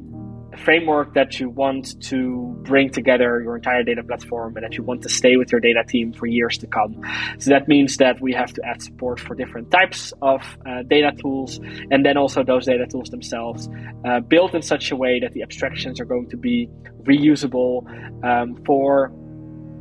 [0.57, 5.03] framework that you want to bring together your entire data platform and that you want
[5.03, 7.01] to stay with your data team for years to come.
[7.39, 11.13] So that means that we have to add support for different types of uh, data
[11.21, 13.69] tools and then also those data tools themselves
[14.05, 16.69] uh, built in such a way that the abstractions are going to be
[17.03, 17.85] reusable
[18.25, 19.13] um, for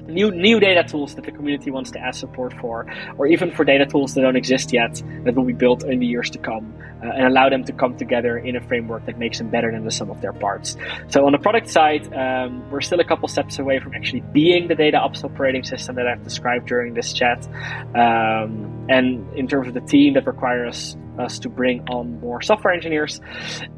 [0.08, 2.86] new new data tools that the community wants to add support for,
[3.18, 6.06] or even for data tools that don't exist yet that will be built in the
[6.06, 9.38] years to come, uh, and allow them to come together in a framework that makes
[9.38, 10.78] them better than the sum of their parts.
[11.08, 14.68] So on the product side, um, we're still a couple steps away from actually being
[14.68, 17.48] the data ops operating system that I've described during this chat.
[17.96, 22.74] Um, and in terms of the team that requires us to bring on more software
[22.74, 23.20] engineers.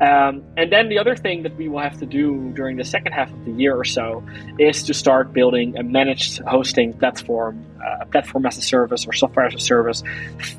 [0.02, 3.14] Um, and then the other thing that we will have to do during the second
[3.14, 4.24] half of the year or so
[4.60, 9.14] is to start building a managed hosting platform, uh, a platform as a service or
[9.14, 10.04] software as a service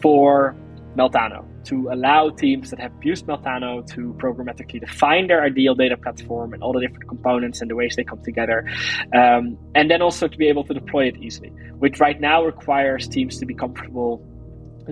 [0.01, 0.57] for
[0.97, 6.55] Meltano to allow teams that have used Meltano to programmatically define their ideal data platform
[6.55, 8.67] and all the different components and the ways they come together.
[9.15, 13.07] Um, and then also to be able to deploy it easily, which right now requires
[13.07, 14.27] teams to be comfortable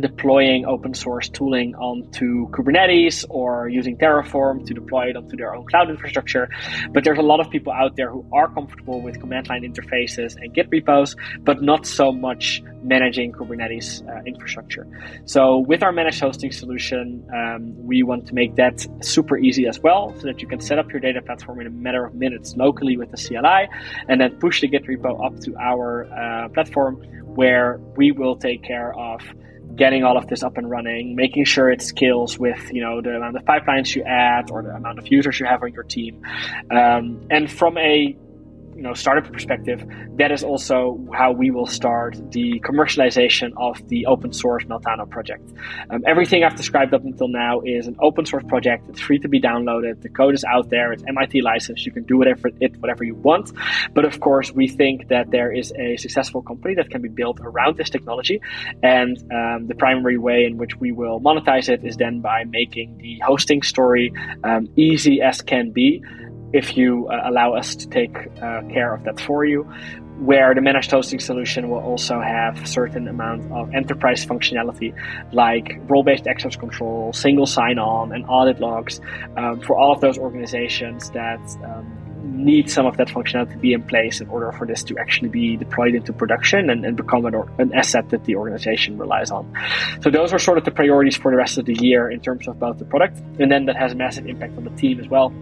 [0.01, 5.67] deploying open source tooling onto Kubernetes or using Terraform to deploy it onto their own
[5.67, 6.49] cloud infrastructure.
[6.91, 10.37] But there's a lot of people out there who are comfortable with command line interfaces
[10.37, 14.87] and Git repos, but not so much managing Kubernetes uh, infrastructure.
[15.25, 19.81] So with our managed hosting solution, um, we want to make that super easy as
[19.81, 22.55] well, so that you can set up your data platform in a matter of minutes
[22.57, 23.69] locally with the CLI,
[24.09, 27.03] and then push the Git repo up to our uh, platform
[27.37, 29.21] where we will take care of
[29.77, 33.17] getting all of this up and running, making sure it scales with you know the
[33.17, 36.23] amount of pipelines you add or the amount of users you have on your team,
[36.71, 38.17] um, and from a
[38.77, 39.85] you know startup perspective,
[40.19, 45.51] that is also how we will start the commercialization of the open source Meltano project.
[45.91, 48.89] Um, everything I've described up until now is an open source project.
[48.91, 50.03] It's free to be downloaded.
[50.03, 50.93] The code is out there.
[50.93, 51.87] It's MIT licensed.
[51.87, 53.51] You can do whatever it whatever you want.
[53.95, 57.41] But of course, we think that there is a successful company that can be built
[57.41, 58.41] around this technology,
[58.83, 62.99] and um, the primary way in which we will monetize it is then by making
[62.99, 64.13] the hosting story
[64.45, 66.03] um, easy as can be
[66.53, 69.69] if you uh, allow us to take uh, care of that for you
[70.19, 74.95] where the managed hosting solution will also have certain amount of enterprise functionality
[75.33, 79.01] like role-based access control single sign-on and audit logs
[79.37, 81.87] um, for all of those organizations that um,
[82.25, 85.29] need some of that functionality to be in place in order for this to actually
[85.29, 89.53] be deployed into production and, and become an, an, asset that the organization relies on.
[90.01, 92.49] So those are sort of the priorities for the rest of the year in terms
[92.49, 95.09] of both the product, and then that has a massive impact on the team as
[95.09, 95.33] well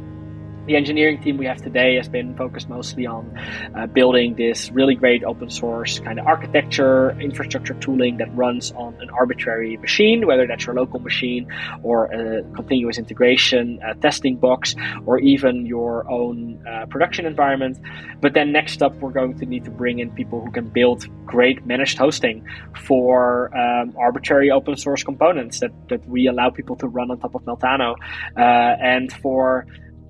[0.66, 3.38] the engineering team we have today has been focused mostly on
[3.76, 8.94] uh, building this really great open source kind of architecture, infrastructure tooling that runs on
[9.00, 11.46] an arbitrary machine, whether that's your local machine
[11.82, 14.74] or a continuous integration a testing box
[15.06, 17.78] or even your own uh, production environment.
[18.20, 21.06] But then next up, we're going to need to bring in people who can build
[21.26, 22.46] great managed hosting
[22.86, 27.34] for um, arbitrary open source components that, that we allow people to run on top
[27.34, 27.96] of Meltano
[28.36, 29.66] uh, and for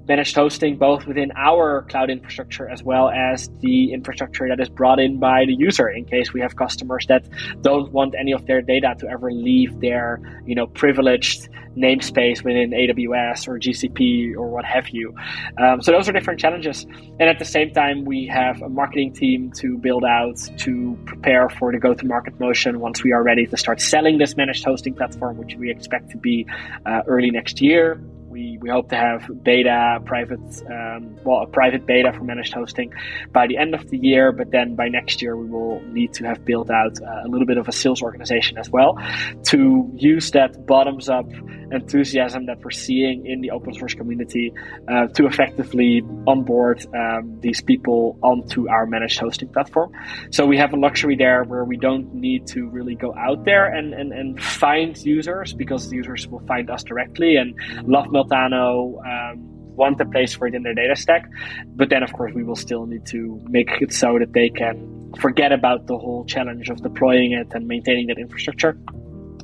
[0.06, 4.98] managed hosting both within our cloud infrastructure as well as the infrastructure that is brought
[4.98, 7.26] in by the user in case we have customers that
[7.62, 12.70] don't want any of their data to ever leave their you know privileged namespace within
[12.70, 15.14] AWS or GCP or what have you.
[15.58, 16.84] Um, so those are different challenges.
[17.18, 21.48] And at the same time, we have a marketing team to build out to prepare
[21.48, 25.36] for the go-to-market motion once we are ready to start selling this managed hosting platform,
[25.36, 26.46] which we expect to be
[26.86, 28.00] uh, early next year
[28.34, 32.92] We, we hope to have beta, private, um, well, a private beta for managed hosting
[33.30, 34.32] by the end of the year.
[34.32, 37.46] But then by next year, we will need to have built out uh, a little
[37.46, 38.98] bit of a sales organization as well
[39.44, 41.26] to use that bottoms up
[41.70, 44.52] enthusiasm that we're seeing in the open source community
[44.88, 49.92] uh, to effectively onboard um, these people onto our managed hosting platform.
[50.30, 53.66] So we have a luxury there where we don't need to really go out there
[53.66, 57.54] and, and, and find users because the users will find us directly and
[57.86, 59.04] love Meltano.
[59.06, 61.28] Um, want a place for it in their data stack.
[61.66, 65.12] But then, of course, we will still need to make it so that they can
[65.18, 68.78] forget about the whole challenge of deploying it and maintaining that infrastructure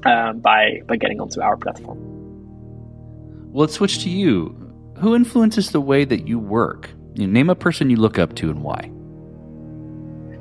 [0.04, 1.98] um, by by getting onto our platform.
[3.52, 4.56] Well, let's switch to you.
[4.98, 6.90] Who influences the way that you work?
[7.14, 8.90] You name a person you look up to and why.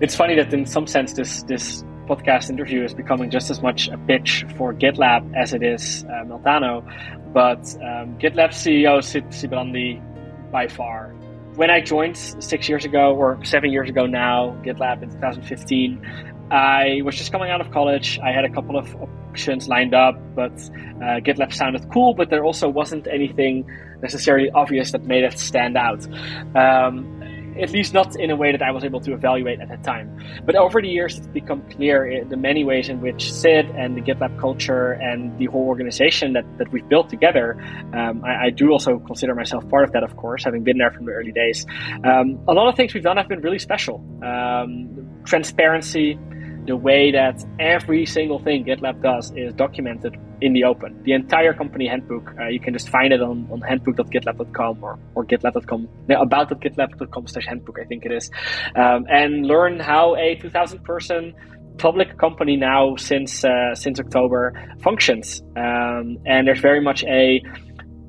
[0.01, 3.87] It's funny that in some sense this this podcast interview is becoming just as much
[3.89, 6.83] a pitch for GitLab as it is uh, Meltano.
[7.31, 10.01] But um, GitLab CEO Sid Sijbrandij,
[10.51, 11.13] by far.
[11.55, 16.01] When I joined six years ago, or seven years ago now, GitLab in 2015,
[16.51, 18.19] I was just coming out of college.
[18.23, 18.95] I had a couple of
[19.29, 23.69] options lined up, but uh, GitLab sounded cool, but there also wasn't anything
[24.01, 26.01] necessarily obvious that made it stand out.
[26.55, 27.18] Um,
[27.61, 30.07] at least not in a way that I was able to evaluate at that time.
[30.45, 34.01] But over the years, it's become clear the many ways in which Sid and the
[34.01, 37.59] GitLab culture and the whole organization that, that we've built together.
[37.93, 40.91] Um, I, I, do also consider myself part of that, of course, having been there
[40.91, 41.65] from the early days.
[42.03, 44.03] Um, a lot of things we've done have been really special.
[44.23, 46.17] Um, transparency,
[46.65, 51.01] the way that every single thing GitLab does is documented in the open.
[51.03, 55.25] The entire company handbook, uh, you can just find it on, on handbook.gitlab.com or, or
[55.25, 58.29] gitlab.com, no, about.gitlab.com slash handbook, I think it is,
[58.75, 61.33] um, and learn how a 2000 person
[61.77, 65.41] public company now since uh, since October functions.
[65.55, 67.41] Um, and there's very much a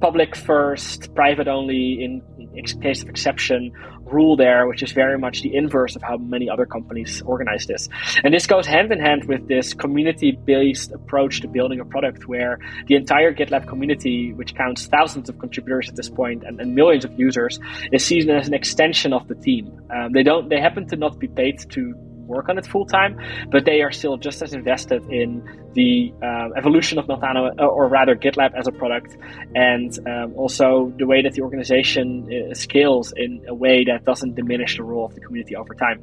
[0.01, 2.22] public first, private only in,
[2.55, 3.70] in case of exception
[4.11, 7.88] rule there, which is very much the inverse of how many other companies organize this.
[8.24, 12.28] And this goes hand in hand with this community based approach to building a product
[12.28, 16.74] where the entire GitLab community, which counts thousands of contributors at this point and, and
[16.74, 17.58] millions of users,
[17.92, 19.80] is seen as an extension of the team.
[19.90, 21.94] Um, they don't, they happen to not be paid to
[22.31, 23.18] work on it full time,
[23.51, 25.43] but they are still just as invested in
[25.74, 29.16] the uh, evolution of Meltano, uh, or rather GitLab as a product,
[29.55, 34.35] and um, also the way that the organization uh, scales in a way that doesn't
[34.35, 36.01] diminish the role of the community over time.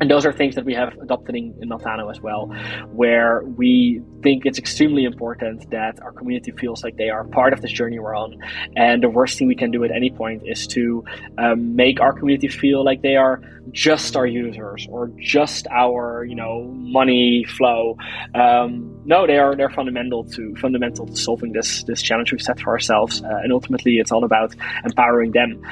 [0.00, 2.46] And those are things that we have adopted in, in Meltano as well,
[2.92, 7.62] where we think it's extremely important that our community feels like they are part of
[7.62, 8.38] this journey we're on.
[8.76, 11.04] And the worst thing we can do at any point is to
[11.38, 13.40] um, make our community feel like they are
[13.72, 17.96] just our users or just our, you know, money flow.
[18.34, 22.60] Um, no, they are they're fundamental to fundamental to solving this this challenge we've set
[22.60, 23.22] for ourselves.
[23.22, 25.62] Uh, and ultimately, it's all about empowering them.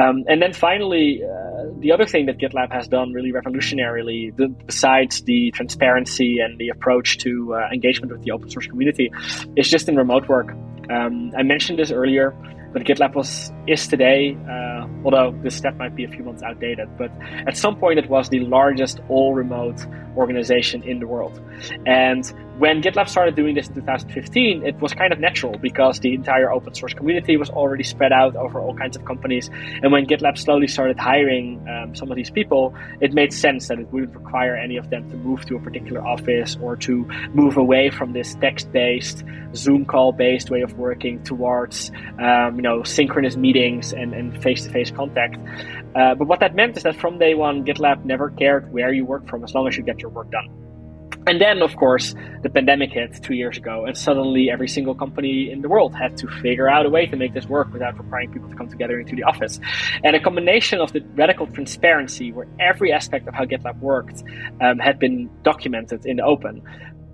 [0.00, 3.32] Um, and then finally, uh, the other thing that GitLab has done really
[3.76, 8.66] revolutionarily, the, besides the transparency and the approach to uh, engagement with the open source
[8.66, 9.10] community,
[9.56, 10.50] is just in remote work.
[10.90, 12.34] Um, I mentioned this earlier
[12.76, 16.88] but GitLab was is today, uh, although this step might be a few months outdated,
[16.98, 17.10] but
[17.46, 19.80] at some point it was the largest all remote
[20.14, 21.40] organization in the world.
[21.86, 22.26] And
[22.58, 26.50] when GitLab started doing this in 2015, it was kind of natural because the entire
[26.50, 29.50] open source community was already spread out over all kinds of companies.
[29.82, 33.78] And when GitLab slowly started hiring um, some of these people, it made sense that
[33.78, 37.04] it wouldn't require any of them to move to a particular office or to
[37.34, 39.22] move away from this text based,
[39.54, 44.70] Zoom call based way of working towards um, you know synchronous meetings and face to
[44.70, 45.36] face contact.
[45.94, 49.04] Uh, but what that meant is that from day one, GitLab never cared where you
[49.04, 50.48] work from as long as you get your work done.
[51.28, 55.50] And then, of course, the pandemic hit two years ago, and suddenly every single company
[55.50, 58.32] in the world had to figure out a way to make this work without requiring
[58.32, 59.58] people to come together into the office.
[60.04, 64.22] And a combination of the radical transparency, where every aspect of how GitLab worked
[64.60, 66.62] um, had been documented in the open,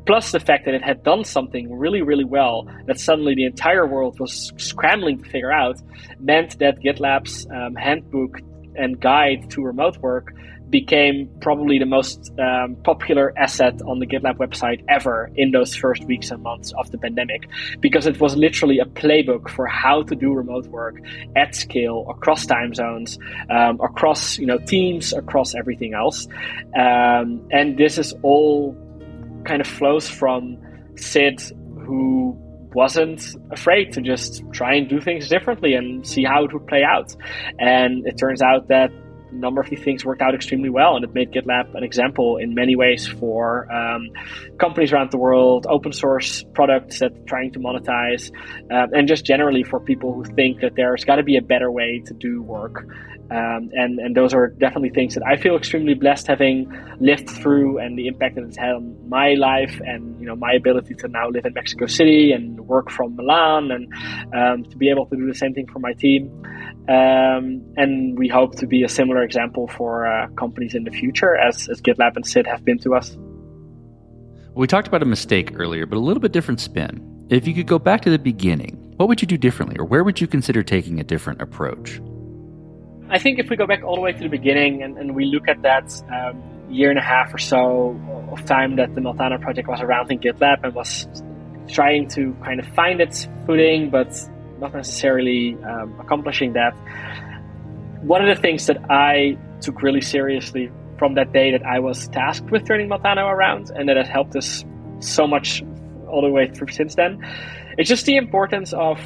[0.07, 3.87] plus the fact that it had done something really, really well that suddenly the entire
[3.87, 5.81] world was scrambling to figure out,
[6.19, 8.41] meant that GitLab's um, handbook
[8.75, 10.33] and guide to remote work
[10.73, 16.03] became probably the most um, popular asset on the GitLab website ever in those first
[16.05, 17.47] weeks and months of the pandemic,
[17.81, 20.97] because it was literally a playbook for how to do remote work
[21.37, 23.19] at scale across time zones,
[23.51, 26.27] um, across you know teams, across everything else,
[26.75, 28.75] um, and this is all
[29.45, 30.59] kind of flows from
[30.97, 31.41] Sid,
[31.85, 32.37] who
[32.75, 36.83] wasn't afraid to just try and do things differently and see how it would play
[36.83, 37.15] out.
[37.59, 38.91] And it turns out that
[39.31, 42.37] a number of these things worked out extremely well, and it made GitLab an example
[42.37, 44.11] in many ways for um,
[44.59, 48.31] companies around the world, open source products that are trying to monetize,
[48.71, 51.71] uh, and just generally for people who think that there's got to be a better
[51.71, 52.87] way to do work.
[53.31, 56.71] Um, and and those are definitely things that I feel extremely blessed having
[57.01, 60.53] lived through, and the impact that it's had on my life, and you know my
[60.53, 63.93] ability to now live in Mexico City and work from Milan, and
[64.35, 66.31] um, to be able to do the same thing for my team.
[66.89, 71.37] Um, and we hope to be a similar example for uh, companies in the future,
[71.37, 73.17] as, as GitLab and Sid have been to us.
[74.55, 77.27] We talked about a mistake earlier, but a little bit different spin.
[77.31, 80.05] If you could go back to the beginning, what would you do differently, or where
[80.05, 82.01] would you consider taking a different approach?
[83.13, 85.27] I think if we go back all the way to the beginning and, and we
[85.27, 87.95] look at that um, year and a half or so
[88.33, 91.07] of time that the Meltano project was around in GitLab and was
[91.69, 94.09] trying to kind of find its footing, but
[94.61, 96.73] not necessarily um, accomplishing that.
[98.01, 102.09] One of the things that I took really seriously from that day that I was
[102.09, 104.65] tasked with turning Meltano around and that has helped us
[105.01, 105.63] so much
[106.09, 107.23] all the way through since then,
[107.77, 108.99] it's just the importance of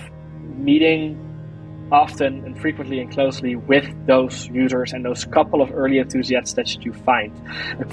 [0.56, 1.25] meeting
[1.92, 6.84] often and frequently and closely with those users and those couple of early enthusiasts that
[6.84, 7.32] you find.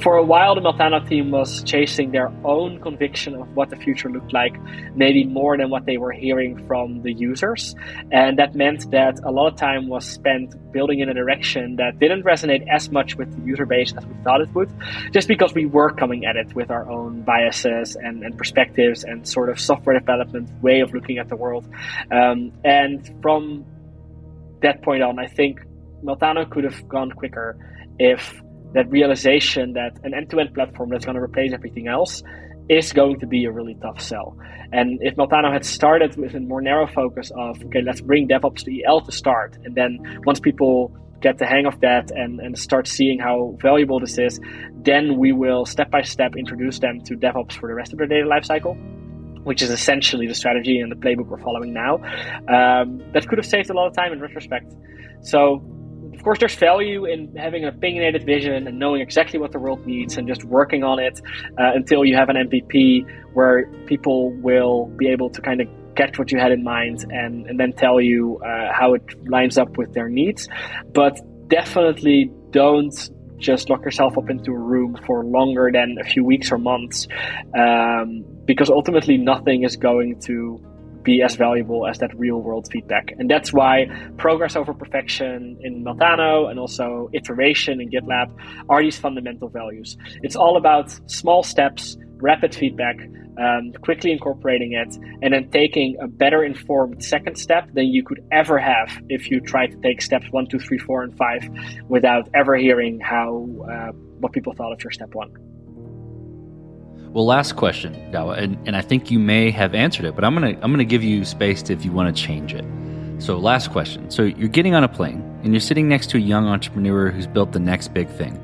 [0.02, 4.10] For a while, the Meltano team was chasing their own conviction of what the future
[4.10, 4.56] looked like,
[4.96, 7.76] maybe more than what they were hearing from the users.
[8.12, 12.00] And that meant that a lot of time was spent building in a direction that
[12.00, 14.72] didn't resonate as much with the user base as we thought it would,
[15.12, 19.28] just because we were coming at it with our own biases and, and perspectives and
[19.28, 21.68] sort of software development way of looking at the world.
[22.12, 23.66] Um, and from
[24.64, 25.59] that point on, I think
[26.03, 27.57] Meltano could have gone quicker
[27.99, 28.41] if
[28.74, 32.24] that realization that an end-to-end platform that's going to replace everything else
[32.70, 34.38] is going to be a really tough sell.
[34.72, 38.64] And if Meltano had started with a more narrow focus of, okay, let's bring DevOps
[38.64, 42.57] to EL to start, and then once people get the hang of that and, and
[42.57, 44.39] start seeing how valuable this is,
[44.76, 48.07] then we will step by step introduce them to DevOps for the rest of their
[48.07, 48.76] data lifecycle
[49.44, 51.96] which is essentially the strategy and the playbook we're following now.
[52.48, 54.74] Um, that could have saved a lot of time in retrospect.
[55.22, 55.64] So,
[56.14, 59.86] of course, there's value in having an opinionated vision and knowing exactly what the world
[59.86, 61.20] needs and just working on it
[61.60, 66.18] uh, until you have an MVP where people will be able to kind of catch
[66.18, 69.78] what you had in mind and, and then tell you uh, how it lines up
[69.78, 70.48] with their needs.
[70.94, 72.94] But definitely don't
[73.44, 77.08] just lock yourself up into a room for longer than a few weeks or months,
[77.58, 80.60] um, because ultimately nothing is going to
[81.04, 83.14] be as valuable as that real world feedback.
[83.20, 83.88] And that's why
[84.18, 88.32] progress over perfection in Meltano and also iteration in GitLab
[88.70, 89.98] are these fundamental values.
[90.22, 92.97] It's all about small steps, rapid feedback,
[93.38, 98.24] um, quickly incorporating it, and then taking a better informed second step than you could
[98.32, 101.43] ever have if you tried to take steps one, two, three, four, and five
[101.89, 105.32] without ever hearing how uh, what people thought of your step one.
[107.11, 110.34] Well, last question, Douwe, and, and I think you may have answered it, but I'm
[110.34, 112.65] gonna I'm gonna give you space to, if you want to change it.
[113.19, 114.09] So, last question.
[114.09, 117.28] So, you're getting on a plane and you're sitting next to a young entrepreneur who's
[117.28, 118.39] built the next big thing.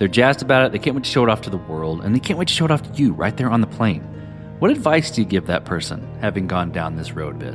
[0.00, 0.72] They're jazzed about it.
[0.72, 2.54] They can't wait to show it off to the world, and they can't wait to
[2.54, 4.00] show it off to you right there on the plane.
[4.58, 7.54] What advice do you give that person, having gone down this road a bit?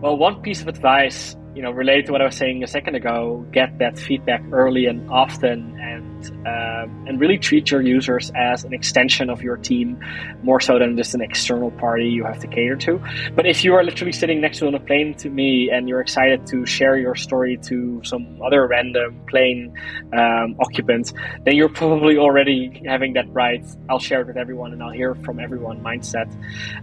[0.00, 2.94] Well, one piece of advice, you know, related to what I was saying a second
[2.94, 6.02] ago, get that feedback early and often, and
[6.46, 9.98] um, and really treat your users as an extension of your team,
[10.42, 13.02] more so than just an external party you have to cater to.
[13.34, 16.00] But if you are literally sitting next to on a plane to me and you're
[16.00, 19.74] excited to share your story to some other random plane
[20.16, 21.12] um, occupant,
[21.44, 23.64] then you're probably already having that right.
[23.90, 26.30] I'll share it with everyone and I'll hear from everyone mindset.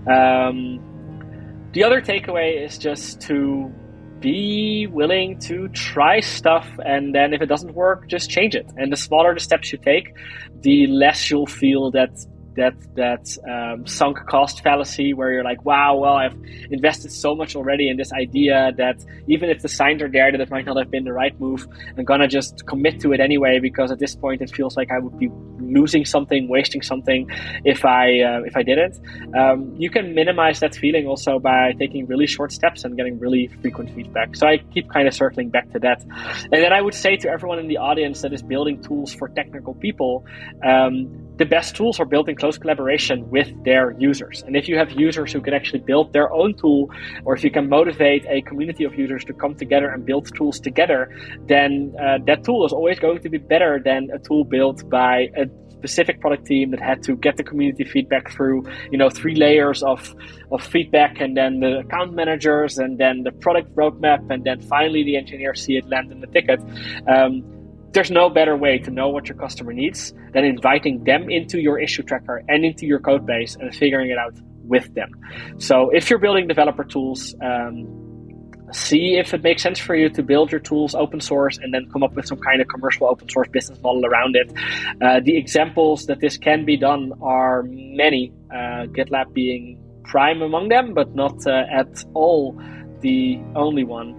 [0.07, 0.79] Um,
[1.71, 3.71] the other takeaway is just to
[4.19, 8.65] be willing to try stuff and then if it doesn't work just change it.
[8.77, 10.13] And the smaller the steps you take
[10.61, 12.11] the less you'll feel that
[12.55, 16.37] that that um, sunk cost fallacy where you're like, wow, well, I've
[16.69, 20.41] invested so much already in this idea that even if the signs are there that
[20.41, 23.59] it might not have been the right move, I'm gonna just commit to it anyway
[23.59, 25.29] because at this point it feels like I would be
[25.59, 27.29] losing something, wasting something
[27.63, 28.99] if I uh, if I didn't.
[29.35, 33.47] Um, you can minimize that feeling also by taking really short steps and getting really
[33.61, 34.35] frequent feedback.
[34.35, 37.29] So I keep kind of circling back to that, and then I would say to
[37.29, 40.25] everyone in the audience that is building tools for technical people.
[40.65, 44.43] Um, the best tools are built in close collaboration with their users.
[44.45, 46.91] And if you have users who can actually build their own tool,
[47.23, 50.59] or if you can motivate a community of users to come together and build tools
[50.59, 51.09] together,
[51.47, 55.29] then uh, that tool is always going to be better than a tool built by
[55.37, 59.35] a specific product team that had to get the community feedback through, you know, three
[59.35, 60.13] layers of,
[60.51, 65.03] of feedback and then the account managers and then the product roadmap and then finally
[65.03, 66.59] the engineers see it land in the ticket.
[67.07, 67.58] Um,
[67.91, 71.79] there's no better way to know what your customer needs than inviting them into your
[71.79, 74.33] issue tracker and into your code base and figuring it out
[74.63, 75.09] with them.
[75.57, 77.87] So if you're building developer tools, um,
[78.71, 81.89] see if it makes sense for you to build your tools open source and then
[81.91, 84.53] come up with some kind of commercial open source business model around it.
[85.01, 90.69] Uh, the examples that this can be done are many, uh, GitLab being prime among
[90.69, 92.59] them, but not uh, at all
[93.01, 94.18] the only one.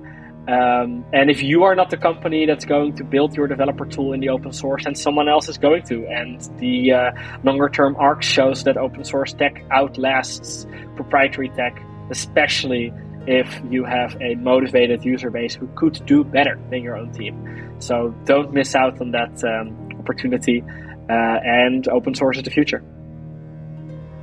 [0.51, 4.12] Um, and if you are not the company that's going to build your developer tool
[4.12, 6.05] in the open source, and someone else is going to.
[6.09, 7.12] And the uh,
[7.44, 11.80] longer term arc shows that open source tech outlasts proprietary tech,
[12.11, 12.92] especially
[13.28, 17.76] if you have a motivated user base who could do better than your own team.
[17.78, 20.64] So don't miss out on that um, opportunity,
[21.09, 22.82] uh, and open source is the future.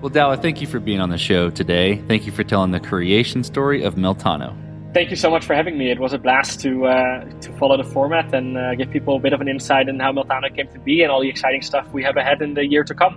[0.02, 1.96] Well, Douwe, thank you for being on the show today.
[2.08, 4.67] Thank you for telling the creation story of Meltano
[4.98, 5.92] thank you so much for having me.
[5.92, 9.20] It was a blast to uh, to follow the format and uh, give people a
[9.20, 11.86] bit of an insight in how Meltano came to be and all the exciting stuff
[11.94, 13.14] we have ahead in the year to come.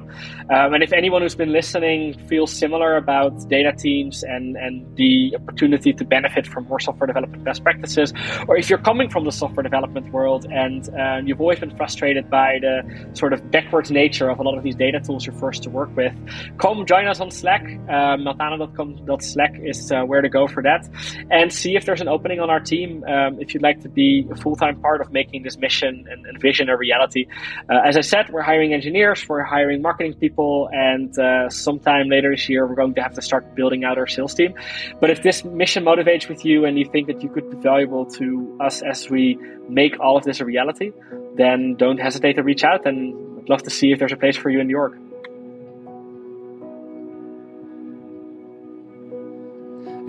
[0.51, 5.35] Um, and if anyone who's been listening feels similar about data teams and and the
[5.41, 8.13] opportunity to benefit from more software development best practices,
[8.47, 12.29] or if you're coming from the software development world and um, you've always been frustrated
[12.29, 12.75] by the
[13.15, 15.97] sort of backwards nature of a lot of these data tools you're forced to work
[15.97, 16.15] with,
[16.59, 17.65] come join us on Slack.
[17.89, 20.87] Uh, Meltano.com.slack is uh, where to go for that,
[21.31, 24.27] and see if there's an opening on our team um, if you'd like to be
[24.31, 27.27] a full-time part of making this mission and, and vision a reality.
[27.69, 32.31] Uh, as I said, we're hiring engineers, we're hiring marketing people, and uh, sometime later
[32.31, 34.55] this year we're going to have to start building out our sales team.
[35.01, 38.07] But if this mission motivates with you and you think that you could be valuable
[38.07, 40.93] to us as we make all of this a reality,
[41.37, 44.37] then don't hesitate to reach out and I'd love to see if there's a place
[44.37, 44.97] for you in New York.